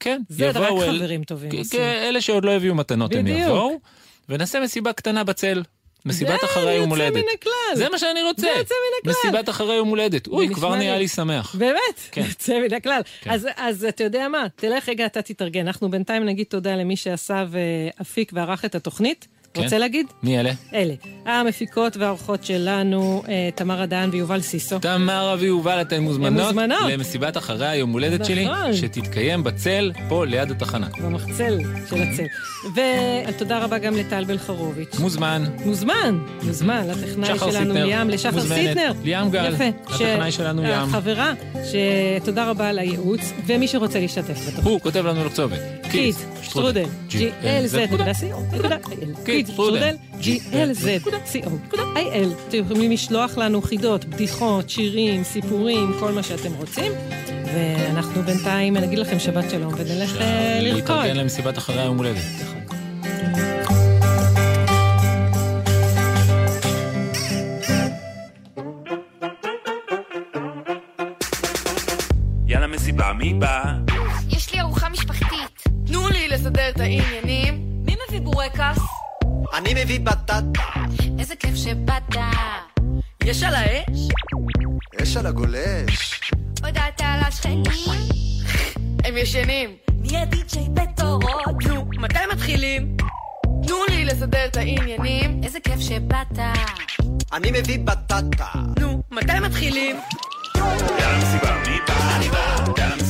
כן, 0.00 0.22
זה 0.28 0.50
רק 0.50 0.56
אל- 0.56 0.96
חברים 0.98 1.24
טובים 1.24 1.50
אלה 1.74 2.20
שעוד 2.20 2.44
לא 2.44 2.50
הביאו 2.52 2.74
מתנות 2.74 3.14
הם. 3.14 3.26
יבואו, 3.26 3.80
ונעשה 4.28 4.60
מסיבה 4.60 4.92
קטנה 4.92 5.24
בצל. 5.24 5.62
מסיבת 6.06 6.40
זה 6.40 6.46
אחרי 6.46 6.74
יום 6.74 6.90
יוצא 6.90 7.02
הולדת. 7.02 7.16
מן 7.16 7.22
הכלל. 7.34 7.52
זה 7.74 7.88
מה 7.92 7.98
שאני 7.98 8.22
רוצה. 8.22 8.40
זה 8.42 8.48
יוצא 8.48 8.74
מן 8.74 9.10
הכלל. 9.10 9.12
מסיבת 9.30 9.48
אחרי 9.48 9.74
יום 9.74 9.88
הולדת. 9.88 10.26
אוי, 10.26 10.48
זה 10.48 10.54
כבר 10.54 10.74
נהיה 10.74 10.92
לי- 10.92 10.98
לי 10.98 11.08
שמח. 11.08 11.54
באמת? 11.54 11.78
כן. 12.12 12.22
יוצא 12.28 12.60
מן 12.60 12.74
הכלל. 12.74 13.00
כן. 13.20 13.30
אז, 13.30 13.48
אז 13.56 13.84
אתה 13.84 14.04
יודע 14.04 14.28
מה? 14.28 14.46
תלך 14.56 14.88
רגע, 14.88 15.06
אתה 15.06 15.22
תתארגן. 15.22 15.66
אנחנו 15.66 15.90
בינתיים 15.90 16.24
נגיד 16.24 16.46
תודה 16.46 16.76
למי 16.76 16.96
שעשה 16.96 17.44
והפיק 17.48 18.30
וערך 18.34 18.64
את 18.64 18.74
התוכנית. 18.74 19.28
כן. 19.54 19.62
רוצה 19.62 19.78
להגיד? 19.78 20.06
מי 20.22 20.40
אלה? 20.40 20.52
אלה. 20.74 20.94
המפיקות 21.26 21.96
והאורחות 21.96 22.44
שלנו, 22.44 23.22
אה, 23.28 23.48
תמרה 23.54 23.86
דהן 23.86 24.10
ויובל 24.12 24.40
סיסו. 24.40 24.78
תמרה 24.78 25.36
ויובל, 25.38 25.80
אתן 25.80 26.02
מוזמנות 26.02 26.46
מוזמנות. 26.46 26.78
למסיבת 26.90 27.36
אחרי 27.36 27.66
היום 27.68 27.90
הולדת 27.92 28.24
שלי, 28.24 28.44
נכון. 28.44 28.72
שתתקיים 28.74 29.44
בצל, 29.44 29.92
פה 30.08 30.26
ליד 30.26 30.50
התחנה. 30.50 30.86
במחצל 31.02 31.58
של 31.90 31.96
הצל. 32.02 32.24
ותודה 33.28 33.58
רבה 33.58 33.78
גם 33.78 33.96
לטל 33.96 34.24
בלחרוביץ'. 34.24 34.98
מוזמן. 34.98 35.44
מוזמן, 35.64 36.18
מוזמן, 36.42 36.86
לטכנאי 36.88 37.38
שלנו 37.38 37.52
סיטנר, 37.52 37.84
ליאם, 37.86 38.10
לשחר 38.10 38.34
מוזמנת. 38.34 38.68
סיטנר. 38.68 38.92
ליאם 39.04 39.30
גל. 39.30 39.54
הטכנאי 39.86 40.32
שלנו 40.32 40.62
ליאם. 40.62 40.88
החברה, 40.88 41.32
שתודה 41.64 42.50
רבה 42.50 42.68
על 42.68 42.78
הייעוץ, 42.78 43.20
ומי 43.46 43.68
שרוצה 43.68 44.00
להשתתף 44.00 44.40
בתוכנית. 44.46 44.66
הוא 44.66 44.80
כותב 44.80 45.06
לנו 45.06 45.24
לכתובת. 45.24 45.58
קיט, 45.90 46.16
שטרודל, 46.42 46.84
glz.co.il. 47.10 49.24
קיט, 49.24 49.47
שטרודל, 49.52 49.96
glz.co.il. 50.20 51.78
אתם 52.48 52.58
יכולים 52.58 52.90
לשלוח 52.90 53.38
לנו 53.38 53.62
חידות, 53.62 54.04
בדיחות, 54.04 54.70
שירים, 54.70 55.24
סיפורים, 55.24 55.92
כל 56.00 56.12
מה 56.12 56.22
שאתם 56.22 56.52
רוצים. 56.54 56.92
ואנחנו 57.54 58.22
בינתיים 58.22 58.76
נגיד 58.76 58.98
לכם 58.98 59.18
שבת 59.18 59.50
שלום 59.50 59.74
ונלך 59.76 60.16
אה, 60.20 60.58
לרקוד. 60.62 60.76
להתארגן 60.76 61.16
למסיבת 61.16 61.58
אחרי 61.58 61.80
היום 61.80 61.96
הולדת. 61.96 62.22
אני 79.68 79.84
מביא 79.84 80.00
בטטה. 80.00 80.62
איזה 81.18 81.36
כיף 81.36 81.56
שבאת. 81.56 82.16
יש 83.24 83.42
על 83.42 83.54
האש? 83.54 84.08
אש 85.02 85.16
על 85.16 85.26
הגולש. 85.26 86.20
הודעת 86.64 87.00
על 87.00 87.20
השכנים? 87.20 87.64
הם 89.04 89.16
ישנים. 89.16 89.70
מי 89.94 90.18
הדי-ג'יי 90.18 90.68
בתורות? 90.74 91.64
נו, 91.68 91.84
מתי 91.98 92.18
מתחילים? 92.32 92.96
תנו 93.42 93.76
לי 93.90 94.04
לסדר 94.04 94.44
את 94.44 94.56
העניינים. 94.56 95.40
איזה 95.44 95.58
כיף 95.64 95.80
שבאת. 95.80 96.38
אני 97.32 97.50
מביא 97.50 97.78
בטטה. 97.78 98.48
נו, 98.80 99.02
מתי 99.10 99.40
מתחילים? 99.42 99.96
יאללה 100.56 101.18
מסיבה, 101.18 101.62
מי 101.66 101.78
בא? 101.88 102.16
אני 102.16 102.28
בא. 102.28 102.64
יאללה 102.78 102.96
מסיבה, 102.96 103.07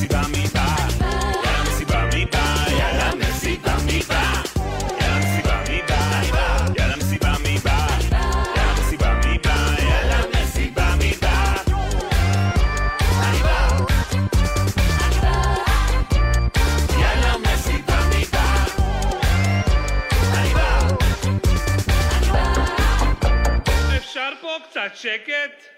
שקט? 25.18 25.77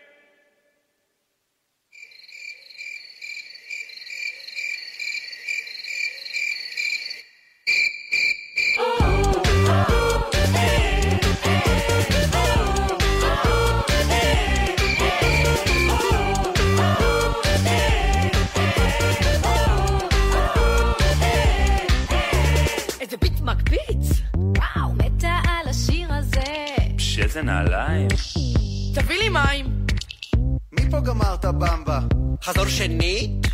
שנית? 32.80 33.46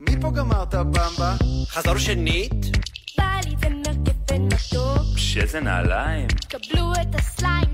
מי 0.00 0.20
פה 0.20 0.30
גמר 0.30 0.62
את 0.62 0.74
הבמבה? 0.74 1.36
חזור 1.68 1.98
שנית? 1.98 2.52
בא 3.18 3.40
לי 3.44 3.54
ונרגף 3.60 4.30
ונטוק. 4.30 5.18
שאיזה 5.18 5.60
נעליים. 5.60 6.26
קבלו 6.48 6.92
את 6.92 7.14
הסליים 7.14 7.73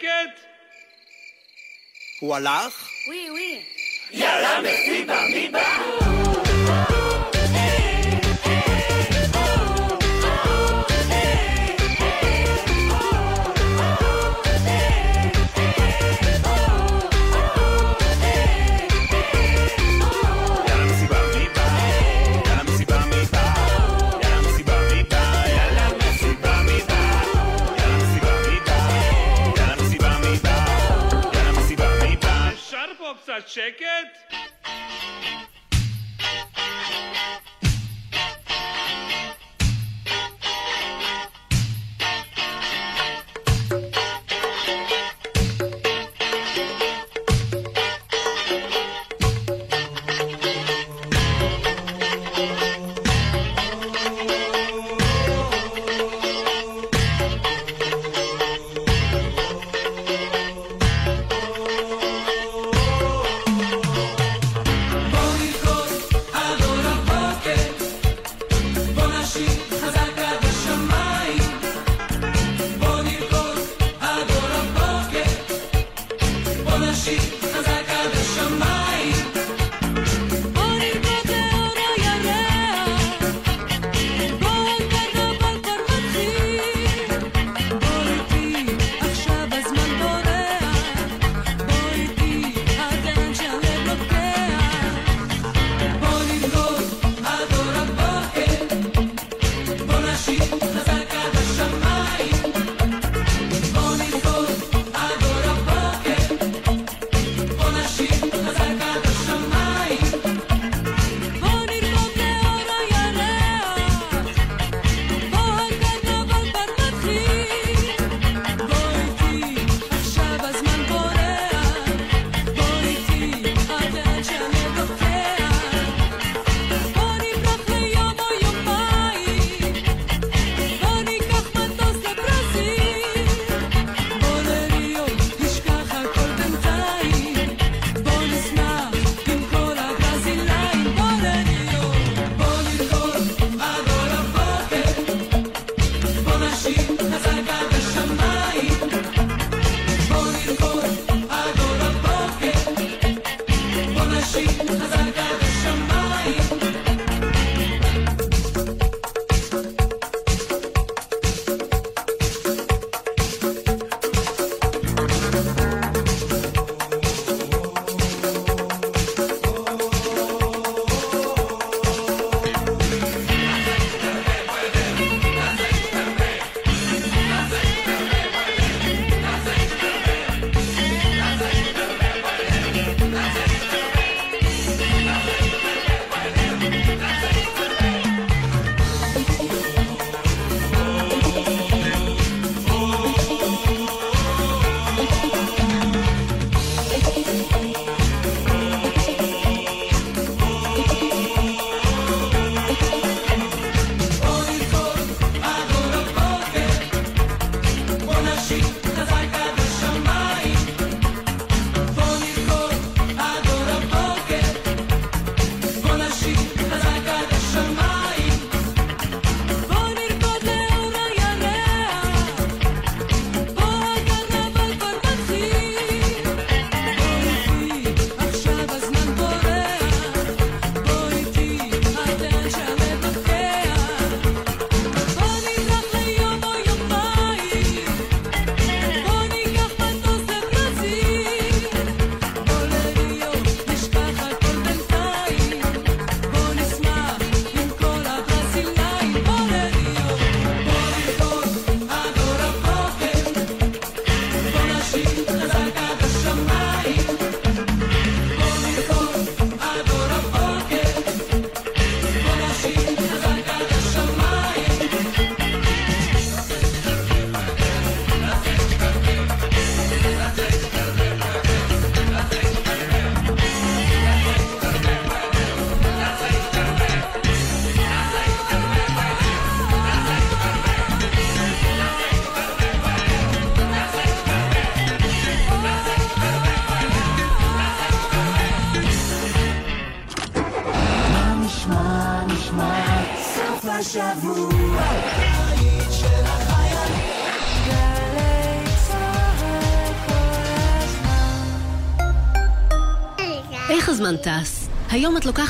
שקט? 0.00 0.40
הוא 2.20 2.36
הלך? 2.36 2.88
וואי 3.06 3.30
וואי. 3.30 3.62
יאללה 4.10 4.60
מסיבה 4.60 5.20
מי 5.34 5.48
בא? 5.48 6.45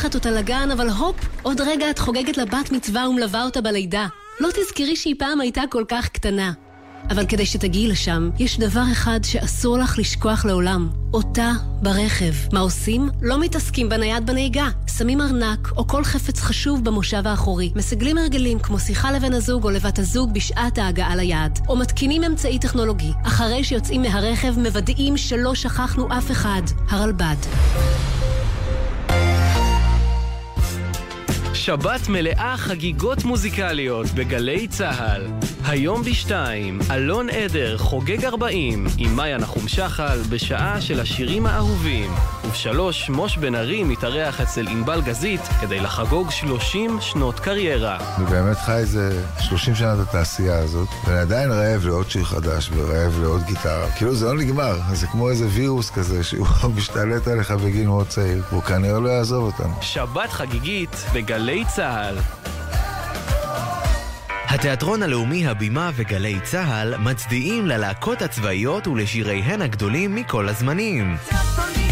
לוקחת 0.06 0.26
אותה 0.26 0.30
לגן, 0.30 0.70
אבל 0.70 0.88
הופ, 0.88 1.16
עוד 1.42 1.60
רגע 1.60 1.90
את 1.90 1.98
חוגגת 1.98 2.36
לבת 2.36 2.70
מצווה 2.70 3.08
ומלווה 3.08 3.44
אותה 3.44 3.60
בלידה. 3.60 4.06
לא 4.40 4.48
תזכרי 4.48 4.96
שהיא 4.96 5.14
פעם 5.18 5.40
הייתה 5.40 5.62
כל 5.70 5.84
כך 5.88 6.08
קטנה. 6.08 6.52
אבל 7.10 7.26
כדי 7.26 7.46
שתגיעי 7.46 7.88
לשם, 7.88 8.30
יש 8.38 8.58
דבר 8.58 8.82
אחד 8.92 9.20
שאסור 9.22 9.78
לך 9.78 9.98
לשכוח 9.98 10.44
לעולם. 10.44 10.88
אותה 11.14 11.52
ברכב. 11.82 12.32
מה 12.52 12.60
עושים? 12.60 13.08
לא 13.22 13.40
מתעסקים 13.40 13.88
בנייד 13.88 14.26
בנהיגה. 14.26 14.68
שמים 14.98 15.20
ארנק 15.20 15.68
או 15.76 15.86
כל 15.86 16.04
חפץ 16.04 16.40
חשוב 16.40 16.84
במושב 16.84 17.26
האחורי. 17.26 17.72
מסגלים 17.76 18.18
הרגלים 18.18 18.58
כמו 18.58 18.78
שיחה 18.78 19.12
לבן 19.12 19.32
הזוג 19.32 19.64
או 19.64 19.70
לבת 19.70 19.98
הזוג 19.98 20.34
בשעת 20.34 20.78
ההגעה 20.78 21.16
ליעד. 21.16 21.58
או 21.68 21.76
מתקינים 21.76 22.24
אמצעי 22.24 22.58
טכנולוגי. 22.58 23.10
אחרי 23.22 23.64
שיוצאים 23.64 24.02
מהרכב 24.02 24.58
מוודאים 24.58 25.16
שלא 25.16 25.54
שכחנו 25.54 26.18
אף 26.18 26.30
אחד. 26.30 26.62
הרלב"ד. 26.88 27.36
שבת 31.66 32.08
מלאה 32.08 32.54
חגיגות 32.56 33.24
מוזיקליות 33.24 34.06
בגלי 34.06 34.68
צה"ל. 34.68 35.22
היום 35.64 36.02
בשתיים, 36.02 36.78
אלון 36.90 37.30
עדר 37.30 37.78
חוגג 37.78 38.24
40 38.24 38.86
עם 38.98 39.16
מאיה 39.16 39.38
נחום 39.38 39.68
שחל 39.68 40.18
בשעה 40.30 40.80
של 40.80 41.00
השירים 41.00 41.46
האהובים. 41.46 42.10
ובשלוש, 42.46 43.10
מוש 43.10 43.36
בן 43.36 43.54
ארי 43.54 43.84
מתארח 43.84 44.40
אצל 44.40 44.68
ענבל 44.68 45.02
גזית 45.02 45.40
כדי 45.60 45.80
לחגוג 45.80 46.30
30 46.30 46.98
שנות 47.00 47.40
קריירה. 47.40 47.98
אני 48.16 48.26
באמת 48.26 48.56
חי 48.56 48.72
איזה 48.72 49.22
30 49.40 49.74
שנה 49.74 49.94
את 49.94 49.98
התעשייה 49.98 50.58
הזאת, 50.58 50.88
ואני 51.04 51.18
עדיין 51.18 51.50
רעב 51.50 51.86
לעוד 51.86 52.10
שיר 52.10 52.24
חדש 52.24 52.70
ורעב 52.74 53.20
לעוד 53.20 53.42
גיטרה. 53.42 53.90
כאילו 53.90 54.14
זה 54.14 54.26
לא 54.26 54.34
נגמר, 54.34 54.78
זה 54.92 55.06
כמו 55.06 55.30
איזה 55.30 55.46
וירוס 55.50 55.90
כזה 55.90 56.24
שהוא 56.24 56.46
משתלט 56.76 57.28
עליך 57.28 57.50
בגיל 57.50 57.86
מאוד 57.86 58.08
צעיר, 58.08 58.42
והוא 58.50 58.62
כנראה 58.62 59.00
לא 59.00 59.08
יעזוב 59.08 59.44
אותנו. 59.44 59.74
שבת 59.80 60.30
חגיגית 60.30 61.04
בגלי 61.14 61.64
צה"ל. 61.74 62.16
התיאטרון 64.48 65.02
הלאומי 65.02 65.46
הבימה 65.46 65.90
וגלי 65.96 66.40
צה"ל 66.42 66.96
מצדיעים 66.96 67.66
ללהקות 67.66 68.22
הצבאיות 68.22 68.86
ולשיריהן 68.86 69.62
הגדולים 69.62 70.14
מכל 70.14 70.48
הזמנים. 70.48 71.16
צפונים 71.24 71.85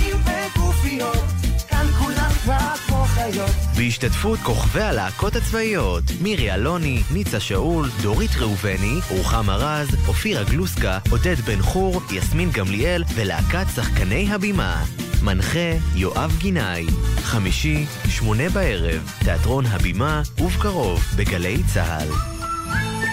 חיות. 3.32 3.50
בהשתתפות 3.76 4.38
כוכבי 4.38 4.82
הלהקות 4.82 5.36
הצבאיות 5.36 6.04
מירי 6.20 6.54
אלוני, 6.54 7.02
ניצה 7.12 7.40
שאול, 7.40 7.90
דורית 8.02 8.30
ראובני, 8.36 9.00
רוחמה 9.10 9.56
רז, 9.56 9.88
אופירה 10.08 10.44
גלוסקה, 10.44 10.98
עודד 11.10 11.36
בן 11.44 11.62
חור, 11.62 12.00
יסמין 12.12 12.50
גמליאל 12.50 13.04
ולהקת 13.14 13.66
שחקני 13.74 14.32
הבימה. 14.32 14.84
מנחה 15.22 15.72
יואב 15.94 16.36
גינאי. 16.38 16.86
חמישי, 17.22 17.86
שמונה 18.08 18.48
בערב, 18.48 19.10
תיאטרון 19.24 19.66
הבימה, 19.66 20.22
ובקרוב 20.38 21.04
בגלי 21.16 21.62
צה"ל. 21.74 22.08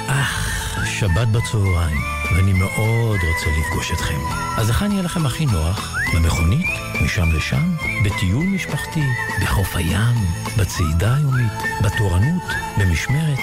אך, 0.07 0.77
שבת 0.99 1.27
בצהריים, 1.27 2.20
ואני 2.35 2.53
מאוד 2.53 3.19
רוצה 3.33 3.49
לפגוש 3.59 3.91
אתכם. 3.91 4.19
אז 4.57 4.69
היכן 4.69 4.91
יהיה 4.91 5.03
לכם 5.03 5.25
הכי 5.25 5.45
נוח? 5.45 5.97
במכונית? 6.13 6.67
משם 7.03 7.31
לשם? 7.31 7.75
בטיול 8.05 8.45
משפחתי? 8.45 9.03
בחוף 9.41 9.75
הים? 9.75 10.15
בצעידה 10.57 11.15
היומית? 11.15 11.51
בתורנות? 11.81 12.43
במשמרת? 12.77 13.39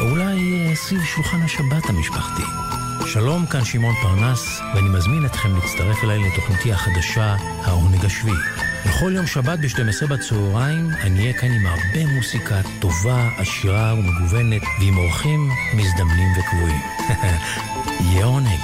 או 0.00 0.10
אולי 0.10 0.68
אה, 0.68 0.76
סביב 0.76 1.04
שולחן 1.04 1.42
השבת 1.42 1.88
המשפחתי? 1.88 2.42
שלום, 3.06 3.46
כאן 3.46 3.64
שמעון 3.64 3.94
פרנס, 4.02 4.60
ואני 4.74 4.88
מזמין 4.88 5.26
אתכם 5.26 5.54
להצטרף 5.54 6.04
אליי 6.04 6.18
לתוכניתי 6.18 6.72
החדשה, 6.72 7.36
העונג 7.64 8.04
השביעי. 8.04 8.71
בכל 8.86 9.12
יום 9.14 9.26
שבת 9.26 9.58
ב-12 9.58 10.06
בצהריים 10.06 10.90
אני 11.02 11.20
אהיה 11.20 11.32
כאן 11.32 11.48
עם 11.48 11.66
הרבה 11.66 12.06
מוסיקה 12.06 12.60
טובה, 12.80 13.28
עשירה 13.38 13.94
ומגוונת, 13.94 14.62
ועם 14.80 14.96
אורחים 14.96 15.48
מזדמנים 15.74 16.28
וקבועים. 16.38 16.80
יהיה 18.10 18.24
עונג. 18.24 18.60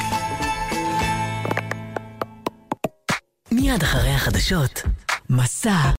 מיד 3.53 3.83
אחרי 3.83 4.11
החדשות, 4.11 4.83
מסע 5.31 5.91